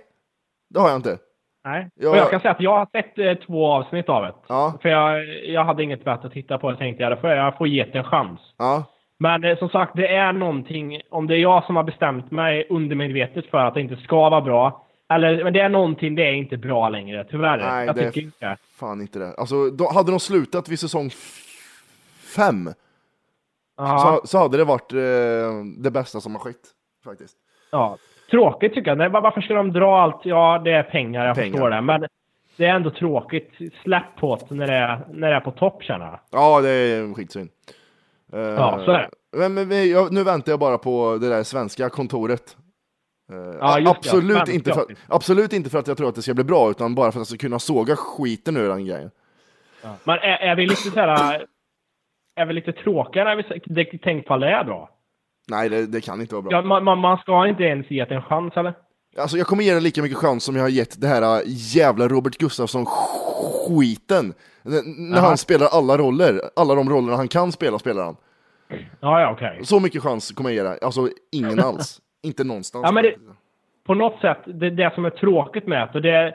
det 0.70 0.80
har 0.80 0.88
jag 0.88 0.98
inte. 0.98 1.18
Nej. 1.64 1.88
Ja. 1.94 2.10
Och 2.10 2.16
jag 2.16 2.30
kan 2.30 2.40
säga 2.40 2.50
att 2.52 2.60
jag 2.60 2.78
har 2.78 2.86
sett 2.92 3.18
eh, 3.18 3.46
två 3.46 3.66
avsnitt 3.66 4.08
av 4.08 4.22
det. 4.22 4.34
Ja. 4.48 4.78
För 4.82 4.88
jag, 4.88 5.24
jag 5.44 5.64
hade 5.64 5.82
inget 5.82 6.04
bättre 6.04 6.26
att 6.26 6.32
titta 6.32 6.58
på. 6.58 6.70
Jag 6.70 6.78
tänkte 6.78 7.02
jag, 7.02 7.20
får 7.20 7.30
jag 7.30 7.58
får 7.58 7.68
ge 7.68 7.84
det 7.84 7.98
en 7.98 8.04
chans. 8.04 8.40
Ja, 8.58 8.84
Men 9.18 9.44
eh, 9.44 9.58
som 9.58 9.68
sagt, 9.68 9.92
det 9.96 10.08
är 10.08 10.32
någonting, 10.32 11.00
om 11.10 11.26
det 11.26 11.34
är 11.34 11.38
jag 11.38 11.64
som 11.64 11.76
har 11.76 11.82
bestämt 11.84 12.30
mig 12.30 12.66
undermedvetet 12.70 13.46
för 13.46 13.58
att 13.58 13.74
det 13.74 13.80
inte 13.80 13.96
ska 13.96 14.16
vara 14.30 14.40
bra. 14.40 14.82
Eller, 15.12 15.44
men 15.44 15.52
det 15.52 15.60
är 15.60 15.68
någonting, 15.68 16.14
det 16.14 16.22
är 16.22 16.32
inte 16.32 16.56
bra 16.56 16.88
längre, 16.88 17.24
tyvärr. 17.30 17.58
nej, 17.58 17.86
jag 17.86 17.94
det 17.94 18.10
tycker 18.10 18.20
är 18.20 18.24
inte. 18.50 18.62
fan 18.78 19.00
inte 19.00 19.18
det. 19.18 19.34
Alltså, 19.34 19.70
då, 19.70 19.88
hade 19.92 20.10
de 20.10 20.20
slutat 20.20 20.68
vid 20.68 20.78
säsong 20.80 21.10
fem 22.36 22.68
Ja, 22.68 22.72
så, 23.76 24.20
så 24.26 24.38
hade 24.38 24.56
det 24.56 24.64
varit 24.64 24.92
eh, 24.92 24.98
det 25.78 25.90
bästa 25.90 26.20
som 26.20 26.32
har 26.34 26.40
skett. 26.40 26.60
Faktiskt. 27.04 27.36
ja. 27.70 27.96
Tråkigt 28.30 28.74
tycker 28.74 28.90
jag. 28.90 28.98
Nej, 28.98 29.08
var- 29.08 29.20
varför 29.20 29.40
ska 29.40 29.54
de 29.54 29.72
dra 29.72 30.00
allt? 30.02 30.20
Ja, 30.24 30.60
det 30.64 30.70
är 30.70 30.82
pengar, 30.82 31.26
jag 31.26 31.36
Pengar. 31.36 31.50
förstår 31.52 31.70
det. 31.70 31.80
Men 31.80 32.06
det 32.56 32.64
är 32.66 32.74
ändå 32.74 32.90
tråkigt. 32.90 33.50
Släpp 33.82 34.16
på 34.20 34.38
det 34.48 34.54
när 34.54 34.66
det 34.66 34.72
är, 34.74 35.06
när 35.12 35.30
det 35.30 35.36
är 35.36 35.40
på 35.40 35.50
topp, 35.50 35.82
känner 35.82 36.06
jag. 36.06 36.20
Ja, 36.30 36.60
det 36.60 36.68
är 36.70 37.14
skitsynd. 37.14 37.48
Eh, 38.32 38.40
Ja, 38.40 38.82
så 38.84 38.90
är 38.90 38.98
det. 38.98 39.10
Men, 39.48 39.68
men 39.68 39.90
jag, 39.90 40.12
nu 40.12 40.24
väntar 40.24 40.52
jag 40.52 40.58
bara 40.60 40.78
på 40.78 41.18
det 41.20 41.28
där 41.28 41.42
svenska 41.42 41.88
kontoret. 41.88 42.56
Eh, 43.32 43.36
Ja, 43.60 43.90
absolut, 43.90 44.36
Svenska. 44.36 44.54
inte 44.54 44.72
för, 44.72 44.84
absolut 45.08 45.52
inte 45.52 45.70
för 45.70 45.78
att 45.78 45.86
jag 45.88 45.96
tror 45.96 46.08
att 46.08 46.14
det 46.14 46.22
ska 46.22 46.34
bli 46.34 46.44
bra, 46.44 46.70
utan 46.70 46.94
bara 46.94 47.12
för 47.12 47.18
att 47.20 47.30
jag 47.30 47.38
ska 47.38 47.46
kunna 47.46 47.58
såga 47.58 47.96
skiten 47.96 48.56
ur 48.56 48.68
den 48.68 48.86
grejen. 48.86 49.10
Men 50.04 50.18
är, 50.18 50.36
är 50.50 50.56
vi 50.56 50.62
lite 50.66 50.90
så 50.90 51.00
här... 51.00 51.46
Är 52.36 52.46
vi 52.46 52.52
lite 52.52 52.72
tråkiga 52.72 53.24
när 53.24 53.36
vi 53.36 53.42
det 53.64 53.98
tänkt 53.98 54.28
på 54.28 54.36
det 54.36 54.50
är 54.50 54.64
bra? 54.64 54.90
Nej, 55.50 55.68
det, 55.68 55.86
det 55.86 56.00
kan 56.00 56.20
inte 56.20 56.34
vara 56.34 56.42
bra. 56.42 56.52
Ja, 56.52 56.62
man, 56.80 56.98
man, 56.98 57.18
ska 57.18 57.46
inte 57.46 57.62
ens 57.62 57.90
ge 57.90 58.04
det 58.04 58.14
en 58.14 58.22
chans, 58.22 58.56
eller? 58.56 58.74
Alltså, 59.18 59.36
jag 59.36 59.46
kommer 59.46 59.62
ge 59.62 59.74
den 59.74 59.82
lika 59.82 60.02
mycket 60.02 60.18
chans 60.18 60.44
som 60.44 60.56
jag 60.56 60.62
har 60.62 60.68
gett 60.68 61.00
det 61.00 61.06
här 61.06 61.22
äh, 61.22 61.40
jävla 61.46 62.08
Robert 62.08 62.36
Gustafsson-skiten. 62.38 64.34
När 64.62 65.16
Jaha. 65.16 65.26
han 65.26 65.36
spelar 65.36 65.66
alla 65.66 65.98
roller, 65.98 66.40
alla 66.56 66.74
de 66.74 66.90
rollerna 66.90 67.16
han 67.16 67.28
kan 67.28 67.52
spela, 67.52 67.78
spelar 67.78 68.04
han. 68.04 68.16
Ja, 69.00 69.20
ja, 69.20 69.30
okej. 69.32 69.60
Så 69.62 69.80
mycket 69.80 70.02
chans 70.02 70.32
kommer 70.32 70.50
jag 70.50 70.56
ge 70.56 70.62
det. 70.62 70.78
Alltså, 70.82 71.08
ingen 71.32 71.60
alls. 71.60 72.00
inte 72.22 72.44
någonstans. 72.44 72.82
Ja, 72.84 72.92
men 72.92 73.02
det- 73.04 73.16
på 73.86 73.94
något 73.94 74.20
sätt, 74.20 74.38
det, 74.46 74.70
det 74.70 74.94
som 74.94 75.04
är 75.04 75.10
tråkigt 75.10 75.66
med 75.66 75.88
det, 75.92 75.94
och 75.94 76.02
det 76.02 76.26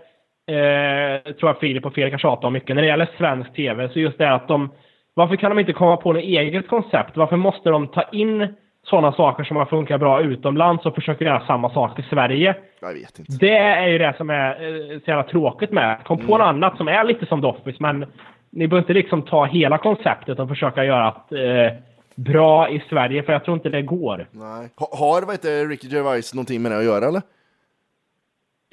eh, 0.47 1.33
tror 1.33 1.49
jag 1.49 1.59
Filip 1.59 1.85
och 1.85 1.93
Fredrik 1.93 2.13
har 2.13 2.19
tjatat 2.19 2.43
om 2.43 2.53
mycket, 2.53 2.75
när 2.75 2.81
det 2.81 2.87
gäller 2.87 3.09
svensk 3.17 3.53
tv, 3.55 3.89
så 3.89 3.99
just 3.99 4.17
det 4.17 4.33
att 4.33 4.47
de... 4.47 4.69
Varför 5.13 5.35
kan 5.35 5.51
de 5.51 5.59
inte 5.59 5.73
komma 5.73 5.97
på 5.97 6.13
något 6.13 6.21
eget 6.23 6.67
koncept? 6.67 7.17
Varför 7.17 7.35
måste 7.37 7.69
de 7.69 7.87
ta 7.87 8.03
in 8.11 8.47
sådana 8.83 9.11
saker 9.11 9.43
som 9.43 9.57
har 9.57 9.65
funkat 9.65 9.99
bra 9.99 10.21
utomlands 10.21 10.85
och 10.85 10.95
försöka 10.95 11.25
göra 11.25 11.45
samma 11.47 11.69
sak 11.73 11.99
i 11.99 12.03
Sverige? 12.09 12.55
Jag 12.81 12.93
vet 12.93 13.19
inte. 13.19 13.31
Det 13.39 13.57
är 13.57 13.87
ju 13.87 13.97
det 13.97 14.13
som 14.17 14.29
är 14.29 14.49
eh, 14.51 14.99
så 14.99 15.09
jävla 15.09 15.23
tråkigt 15.23 15.71
med. 15.71 16.03
Kom 16.03 16.17
på 16.17 16.37
något 16.37 16.45
annat 16.45 16.77
som 16.77 16.87
är 16.87 17.03
lite 17.03 17.25
som 17.25 17.45
Office, 17.45 17.77
men 17.79 18.05
ni 18.49 18.67
behöver 18.67 18.83
inte 18.83 18.93
liksom 18.93 19.21
ta 19.21 19.45
hela 19.45 19.77
konceptet 19.77 20.39
och 20.39 20.49
försöka 20.49 20.83
göra 20.85 21.15
det 21.29 21.65
eh, 21.65 21.73
bra 22.15 22.69
i 22.69 22.83
Sverige, 22.89 23.23
för 23.23 23.33
jag 23.33 23.43
tror 23.43 23.57
inte 23.57 23.69
det 23.69 23.81
går. 23.81 24.27
Nej. 24.31 24.69
Ha- 24.79 24.97
Har 24.97 25.21
vad 25.21 25.31
heter 25.31 25.67
Ricky 25.69 25.87
Gervais 25.87 26.33
någonting 26.33 26.61
med 26.61 26.71
det 26.71 26.77
att 26.77 26.83
göra, 26.85 27.05
eller? 27.05 27.21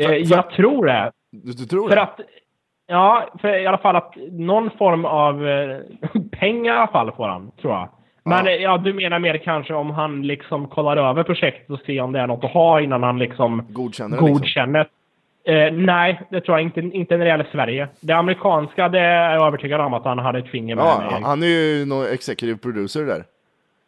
Eh, 0.02 0.10
jag 0.16 0.50
tror 0.50 0.86
det. 0.86 1.10
Du, 1.30 1.52
du 1.52 1.64
tror 1.64 1.88
För 1.88 1.96
det? 1.96 2.02
att, 2.02 2.20
ja, 2.86 3.28
för 3.40 3.58
i 3.62 3.66
alla 3.66 3.78
fall 3.78 3.96
att 3.96 4.14
någon 4.32 4.70
form 4.70 5.04
av 5.04 5.48
eh, 5.48 5.78
pengar 6.38 6.74
i 6.74 6.76
alla 6.76 6.86
fall 6.86 7.12
får 7.12 7.28
han, 7.28 7.50
tror 7.60 7.72
jag. 7.72 7.88
Men 8.24 8.44
Ja. 8.46 8.50
ja. 8.52 8.78
du 8.78 8.92
menar 8.94 9.18
mer 9.18 9.36
kanske 9.38 9.74
om 9.74 9.90
han 9.90 10.22
liksom 10.22 10.66
kollar 10.68 10.96
över 10.96 11.22
projektet 11.22 11.70
och 11.70 11.80
ser 11.80 12.00
om 12.00 12.12
det 12.12 12.20
är 12.20 12.26
något 12.26 12.44
att 12.44 12.50
ha 12.50 12.80
innan 12.80 13.02
han 13.02 13.18
liksom 13.18 13.66
Godkänner 13.68 14.16
det, 14.16 14.22
liksom. 14.22 14.32
godkänner. 14.38 14.88
Eh, 15.44 15.72
nej, 15.72 16.20
det 16.30 16.40
tror 16.40 16.58
jag 16.58 16.62
inte, 16.66 16.80
inte 16.80 17.16
när 17.16 17.24
det 17.24 17.30
gäller 17.30 17.48
Sverige. 17.52 17.88
Det 18.00 18.12
amerikanska, 18.12 18.88
det 18.88 19.00
är 19.00 19.34
jag 19.34 19.46
övertygad 19.46 19.80
om 19.80 19.94
att 19.94 20.04
han 20.04 20.18
hade 20.18 20.38
ett 20.38 20.48
finger 20.50 20.76
med. 20.76 20.84
Ja, 20.84 21.18
han- 21.22 21.42
är 21.42 21.46
ju 21.46 21.86
någon 21.86 22.06
executive 22.12 22.58
producer 22.58 23.04
där. 23.06 23.24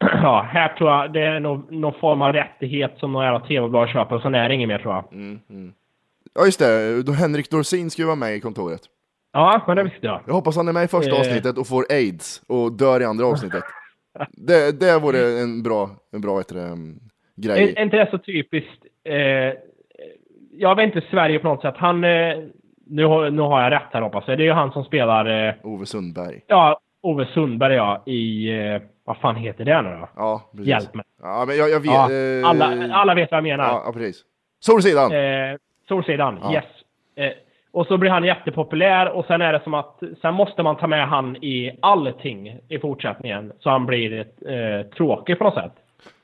ja, 0.23 0.47
här 0.53 0.69
tror 0.69 0.91
jag 0.91 1.13
det 1.13 1.21
är 1.23 1.41
nog, 1.41 1.73
någon 1.73 1.93
form 2.01 2.23
av 2.23 2.33
rättighet 2.33 2.93
som 2.97 3.13
någon 3.13 3.25
jävla 3.25 3.41
tv-bolag 3.41 3.89
köper 3.89 4.17
och 4.17 4.23
sen 4.23 4.35
är 4.35 4.49
det 4.49 4.55
inget 4.55 4.69
mer 4.69 4.79
tror 4.79 4.95
jag. 4.95 5.05
Ja, 6.35 6.45
just 6.45 6.59
det. 6.59 7.13
Henrik 7.21 7.51
Dorsin 7.51 7.91
ska 7.91 8.03
ju 8.03 8.07
vara 8.07 8.17
med 8.17 8.35
i 8.35 8.41
kontoret. 8.41 8.81
Ja, 9.33 9.63
men 9.67 9.77
det 9.77 9.83
visste 9.83 10.07
jag. 10.07 10.21
Jag 10.27 10.35
hoppas 10.35 10.57
han 10.57 10.69
är 10.69 10.73
med 10.73 10.85
i 10.85 10.89
första 10.89 11.15
Eh. 11.15 11.21
avsnittet 11.21 11.59
och 11.59 11.67
får 11.67 11.85
aids 11.91 12.43
och 12.49 12.73
dör 12.73 13.01
i 13.01 13.05
andra 13.05 13.27
avsnittet. 13.27 13.65
Det, 14.31 14.81
det 14.81 14.99
vore 14.99 15.41
en 15.43 15.63
bra, 15.63 15.91
en 16.13 16.21
bra 16.21 16.43
det, 16.49 16.55
um, 16.61 16.99
Är, 17.37 17.43
grej. 17.43 17.75
är 17.77 17.83
inte 17.83 17.97
det 17.97 18.11
så 18.11 18.19
typiskt? 18.19 18.85
Eh, 19.05 19.15
jag 20.53 20.77
vet 20.77 20.85
inte 20.97 21.07
Sverige 21.11 21.39
på 21.39 21.49
något 21.49 21.63
sätt. 21.63 21.75
Han, 21.77 22.05
eh, 22.05 22.37
nu, 22.87 23.05
har- 23.05 23.31
nu 23.31 23.43
har 23.43 23.63
jag 23.63 23.73
rätt 23.73 23.89
här 23.93 24.03
hoppas 24.03 24.25
jag. 24.27 24.39
Det 24.39 24.43
är 24.43 24.47
ju 24.47 24.53
han 24.53 24.73
som 24.73 24.85
spelar, 24.85 25.49
eh, 25.49 25.55
Ove 25.63 25.87
Sundberg. 25.87 26.41
ja, 26.47 26.81
Ove 27.03 27.27
Sundberg 27.27 27.75
ja, 27.75 28.03
i, 28.07 28.49
eh, 28.59 28.83
vad 29.05 29.17
fan 29.17 29.37
heter 29.37 29.65
det 29.65 29.83
nu 29.83 29.89
då? 29.91 30.09
Ja, 30.17 30.51
precis. 30.53 30.67
Hjälp 30.69 30.95
mig. 30.95 31.05
Ja, 31.23 31.45
men 31.47 31.57
jag, 31.57 31.71
jag 31.71 31.81
vet. 31.81 31.91
Ja, 31.91 32.13
eh, 32.13 32.49
alla, 32.49 32.95
alla 32.95 33.15
vet 33.15 33.31
vad 33.31 33.37
jag 33.39 33.43
menar. 33.45 33.65
Ja, 33.65 33.83
ja, 33.87 33.93
precis. 33.93 34.23
Solsidan. 34.61 35.13
Eh, 35.13 35.57
Solsidan, 35.89 36.39
Ja. 36.43 36.53
yes. 36.53 36.65
Och 37.73 37.87
så 37.87 37.99
blir 37.99 38.11
han 38.11 38.25
jättepopulär 38.25 39.09
och 39.09 39.25
sen 39.25 39.41
är 39.43 39.53
det 39.53 39.61
som 39.65 39.75
att 39.75 40.01
sen 40.23 40.35
måste 40.35 40.63
man 40.63 40.77
ta 40.77 40.87
med 40.87 41.09
han 41.09 41.37
i 41.37 41.79
allting 41.83 42.59
i 42.69 42.79
fortsättningen. 42.79 43.53
Så 43.61 43.71
han 43.71 43.87
blir 43.87 44.19
eh, 44.21 44.87
tråkig 44.97 45.39
på 45.39 45.45
något 45.45 45.55
sätt. 45.55 45.73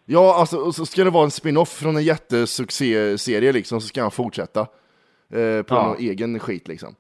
Ja, 0.05 0.37
alltså, 0.41 0.73
så 0.73 0.87
ska 0.87 1.05
det 1.05 1.11
vara 1.11 1.25
en 1.25 1.31
spin-off 1.31 1.69
från 1.69 1.97
en 1.97 2.03
jättesuccéserie 2.03 3.53
liksom, 3.53 3.81
så 3.81 3.87
ska 3.89 4.03
han 4.03 4.11
fortsätta. 4.11 4.61
Eh, 5.33 5.63
på 5.63 5.75
Ja. 5.75 5.83
någon 5.87 5.97
egen 5.99 6.39
skit 6.39 6.69
liksom. 6.69 6.95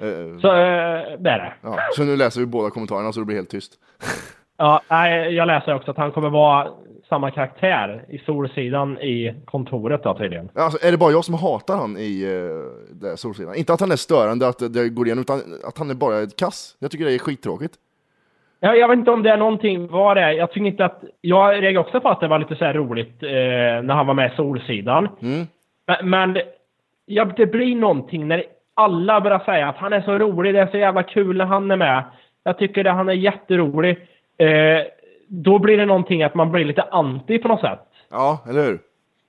Eh, 0.00 0.38
Så 0.40 0.48
eh, 0.48 1.18
det 1.18 1.30
är 1.30 1.38
det. 1.38 1.52
ja. 1.62 1.78
så 1.96 2.04
nu 2.04 2.16
läser 2.16 2.40
vi 2.40 2.46
båda 2.46 2.70
kommentarerna 2.70 3.12
så 3.12 3.20
det 3.20 3.26
blir 3.26 3.36
helt 3.36 3.50
tyst. 3.50 3.72
Ja, 4.56 4.80
nej, 4.90 5.34
jag 5.34 5.46
läser 5.46 5.74
också 5.74 5.90
att 5.90 5.96
han 5.96 6.12
kommer 6.12 6.30
vara 6.30 6.68
samma 7.08 7.30
karaktär 7.30 8.04
i 8.08 8.18
Solsidan 8.18 8.98
i 8.98 9.34
kontoret 9.44 10.02
då 10.02 10.14
tydligen. 10.14 10.48
Alltså, 10.54 10.86
är 10.86 10.90
det 10.92 10.98
bara 10.98 11.12
jag 11.12 11.24
som 11.24 11.34
hatar 11.34 11.76
han 11.76 11.96
i 11.96 12.26
uh, 13.02 13.14
Solsidan? 13.14 13.54
Inte 13.54 13.72
att 13.72 13.80
han 13.80 13.92
är 13.92 13.96
störande, 13.96 14.48
att 14.48 14.74
det 14.74 14.88
går 14.88 15.06
igen, 15.06 15.18
utan 15.18 15.38
att 15.68 15.78
han 15.78 15.90
är 15.90 15.94
bara 15.94 16.22
ett 16.22 16.36
kass. 16.36 16.76
Jag 16.78 16.90
tycker 16.90 17.04
det 17.04 17.14
är 17.14 17.18
skittråkigt. 17.18 17.74
Jag, 18.60 18.78
jag 18.78 18.88
vet 18.88 18.98
inte 18.98 19.10
om 19.10 19.22
det 19.22 19.30
är 19.30 19.36
någonting, 19.36 19.88
vad 19.88 20.16
det 20.16 20.22
är. 20.22 20.32
Jag 20.32 20.52
tycker 20.52 20.66
inte 20.66 20.84
att... 20.84 21.04
Jag 21.20 21.52
reagerade 21.52 21.78
också 21.78 22.00
på 22.00 22.08
att 22.08 22.20
det 22.20 22.28
var 22.28 22.38
lite 22.38 22.56
så 22.56 22.64
roligt 22.64 23.22
eh, 23.22 23.28
när 23.82 23.94
han 23.94 24.06
var 24.06 24.14
med 24.14 24.32
i 24.32 24.36
Solsidan. 24.36 25.08
Mm. 25.22 25.46
Men, 25.86 26.10
men 26.10 26.42
ja, 27.06 27.24
det 27.36 27.46
blir 27.46 27.76
någonting 27.76 28.28
när 28.28 28.44
alla 28.74 29.20
börjar 29.20 29.38
säga 29.38 29.68
att 29.68 29.76
han 29.76 29.92
är 29.92 30.00
så 30.00 30.18
rolig, 30.18 30.54
det 30.54 30.60
är 30.60 30.66
så 30.66 30.76
jävla 30.76 31.02
kul 31.02 31.36
när 31.36 31.44
han 31.44 31.70
är 31.70 31.76
med. 31.76 32.02
Jag 32.44 32.58
tycker 32.58 32.84
att 32.84 32.96
han 32.96 33.08
är 33.08 33.12
jätterolig. 33.12 33.96
Eh, 34.38 34.82
då 35.28 35.58
blir 35.58 35.76
det 35.76 35.86
någonting 35.86 36.22
att 36.22 36.34
man 36.34 36.50
blir 36.52 36.64
lite 36.64 36.82
anti 36.82 37.38
på 37.38 37.48
något 37.48 37.60
sätt. 37.60 37.80
Ja, 38.10 38.44
eller 38.48 38.64
hur? 38.64 38.78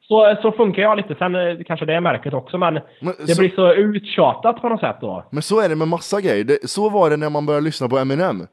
Så, 0.07 0.35
så 0.41 0.51
funkar 0.51 0.81
jag 0.81 0.97
lite. 0.97 1.15
Sen 1.15 1.35
eh, 1.35 1.57
kanske 1.65 1.85
det 1.85 1.93
är 1.93 2.01
märket 2.01 2.33
också, 2.33 2.57
men, 2.57 2.73
Men 2.73 3.13
det 3.27 3.35
så- 3.35 3.41
blir 3.41 3.49
så 3.55 3.73
uttjatat 3.73 4.61
på 4.61 4.69
något 4.69 4.79
sätt 4.79 4.95
då. 5.01 5.23
Men 5.29 5.41
så 5.41 5.61
är 5.61 5.69
det 5.69 5.75
med 5.75 5.87
massa 5.87 6.21
grejer. 6.21 6.43
Det, 6.43 6.69
så 6.69 6.89
var 6.89 7.09
det 7.09 7.17
när 7.17 7.29
man 7.29 7.45
började 7.45 7.65
lyssna 7.65 7.89
på 7.89 7.97
Eminem. 7.97 8.47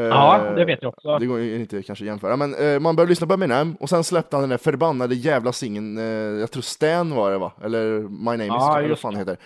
Ja, 0.00 0.40
det 0.56 0.64
vet 0.64 0.78
jag 0.82 0.88
också. 0.88 1.18
Det 1.18 1.26
går 1.26 1.40
inte 1.40 1.82
kanske 1.82 2.04
att 2.04 2.06
jämföra, 2.06 2.36
men 2.36 2.54
eh, 2.54 2.80
man 2.80 2.96
började 2.96 3.10
lyssna 3.10 3.26
på 3.26 3.34
Eminem 3.34 3.76
och 3.80 3.88
sen 3.88 4.04
släppte 4.04 4.36
han 4.36 4.42
den 4.42 4.50
där 4.50 4.58
förbannade 4.58 5.14
jävla 5.14 5.52
singeln, 5.52 5.98
eh, 5.98 6.04
jag 6.40 6.50
tror 6.50 6.62
Stan 6.62 7.14
var 7.14 7.30
det 7.30 7.38
va? 7.38 7.52
Eller 7.64 8.00
My 8.08 8.24
Name 8.30 8.44
Is, 8.44 8.50
Ja, 8.50 8.78
eller 8.78 8.88
vad 8.88 8.98
fan 8.98 9.14
det 9.14 9.18
heter. 9.18 9.36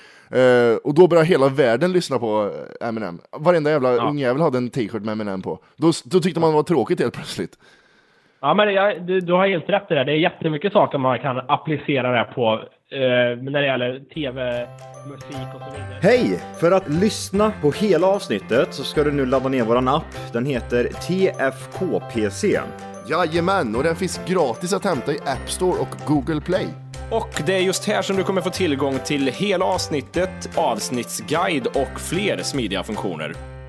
Eh, 0.73 0.77
och 0.77 0.95
då 0.95 1.07
började 1.09 1.27
hela 1.29 1.49
världen 1.49 1.93
lyssna 1.93 2.19
på 2.19 2.51
eh, 2.81 2.89
Eminem. 2.89 3.19
Varenda 3.39 3.71
jävla 3.71 3.95
Ja. 3.95 4.09
ungjävel 4.09 4.43
hade 4.43 4.59
en 4.59 4.71
t-shirt 4.71 5.03
med 5.03 5.13
Eminem 5.13 5.43
på. 5.43 5.59
Då, 5.77 5.93
då 6.05 6.21
tyckte 6.21 6.41
man 6.41 6.51
det 6.51 6.57
var 6.57 6.63
tråkigt 6.63 7.01
helt 7.01 7.15
plötsligt. 7.15 7.59
Ja, 8.43 8.55
men 8.55 8.75
jag, 8.75 9.07
du, 9.07 9.21
du 9.21 9.33
har 9.33 9.49
helt 9.49 9.69
rätt 9.69 9.91
i 9.91 9.95
det. 9.95 10.05
Det 10.05 10.13
är 10.13 10.17
jättemycket 10.17 10.73
saker 10.73 10.99
man 10.99 11.19
kan 11.19 11.41
applicera 11.49 12.19
det 12.19 12.25
på 12.35 12.53
eh, 12.91 13.43
när 13.43 13.61
det 13.61 13.67
gäller 13.67 14.01
tv, 14.15 14.69
musik 15.11 15.55
och 15.55 15.61
så 15.61 15.71
vidare. 15.71 15.99
Hej! 16.03 16.41
För 16.61 16.73
att 16.73 16.89
lyssna 16.89 17.53
på 17.63 17.71
hela 17.71 18.07
avsnittet 18.07 18.75
så 18.75 18.85
ska 18.85 19.05
du 19.05 19.13
nu 19.13 19.27
ladda 19.27 19.49
ner 19.49 19.65
våran 19.65 19.89
app. 19.89 20.33
Den 20.33 20.47
heter 20.47 20.85
TFKPC. 20.85 22.61
Jajamän, 23.11 23.77
och 23.77 23.83
den 23.83 23.97
finns 23.97 24.21
gratis 24.27 24.73
att 24.73 24.85
hämta 24.85 25.13
i 25.13 25.19
App 25.19 25.51
Store 25.51 25.81
och 25.81 25.97
Google 26.07 26.41
Play. 26.41 26.67
Och 27.11 27.43
det 27.47 27.57
är 27.57 27.61
just 27.61 27.87
här 27.87 28.03
som 28.03 28.17
du 28.17 28.23
kommer 28.23 28.41
få 28.41 28.51
tillgång 28.51 28.99
till 29.05 29.27
hela 29.27 29.65
avsnittet, 29.65 30.59
avsnittsguide 30.59 31.67
och 31.67 32.01
fler 32.01 32.39
smidiga 32.39 32.83
funktioner. 32.83 33.60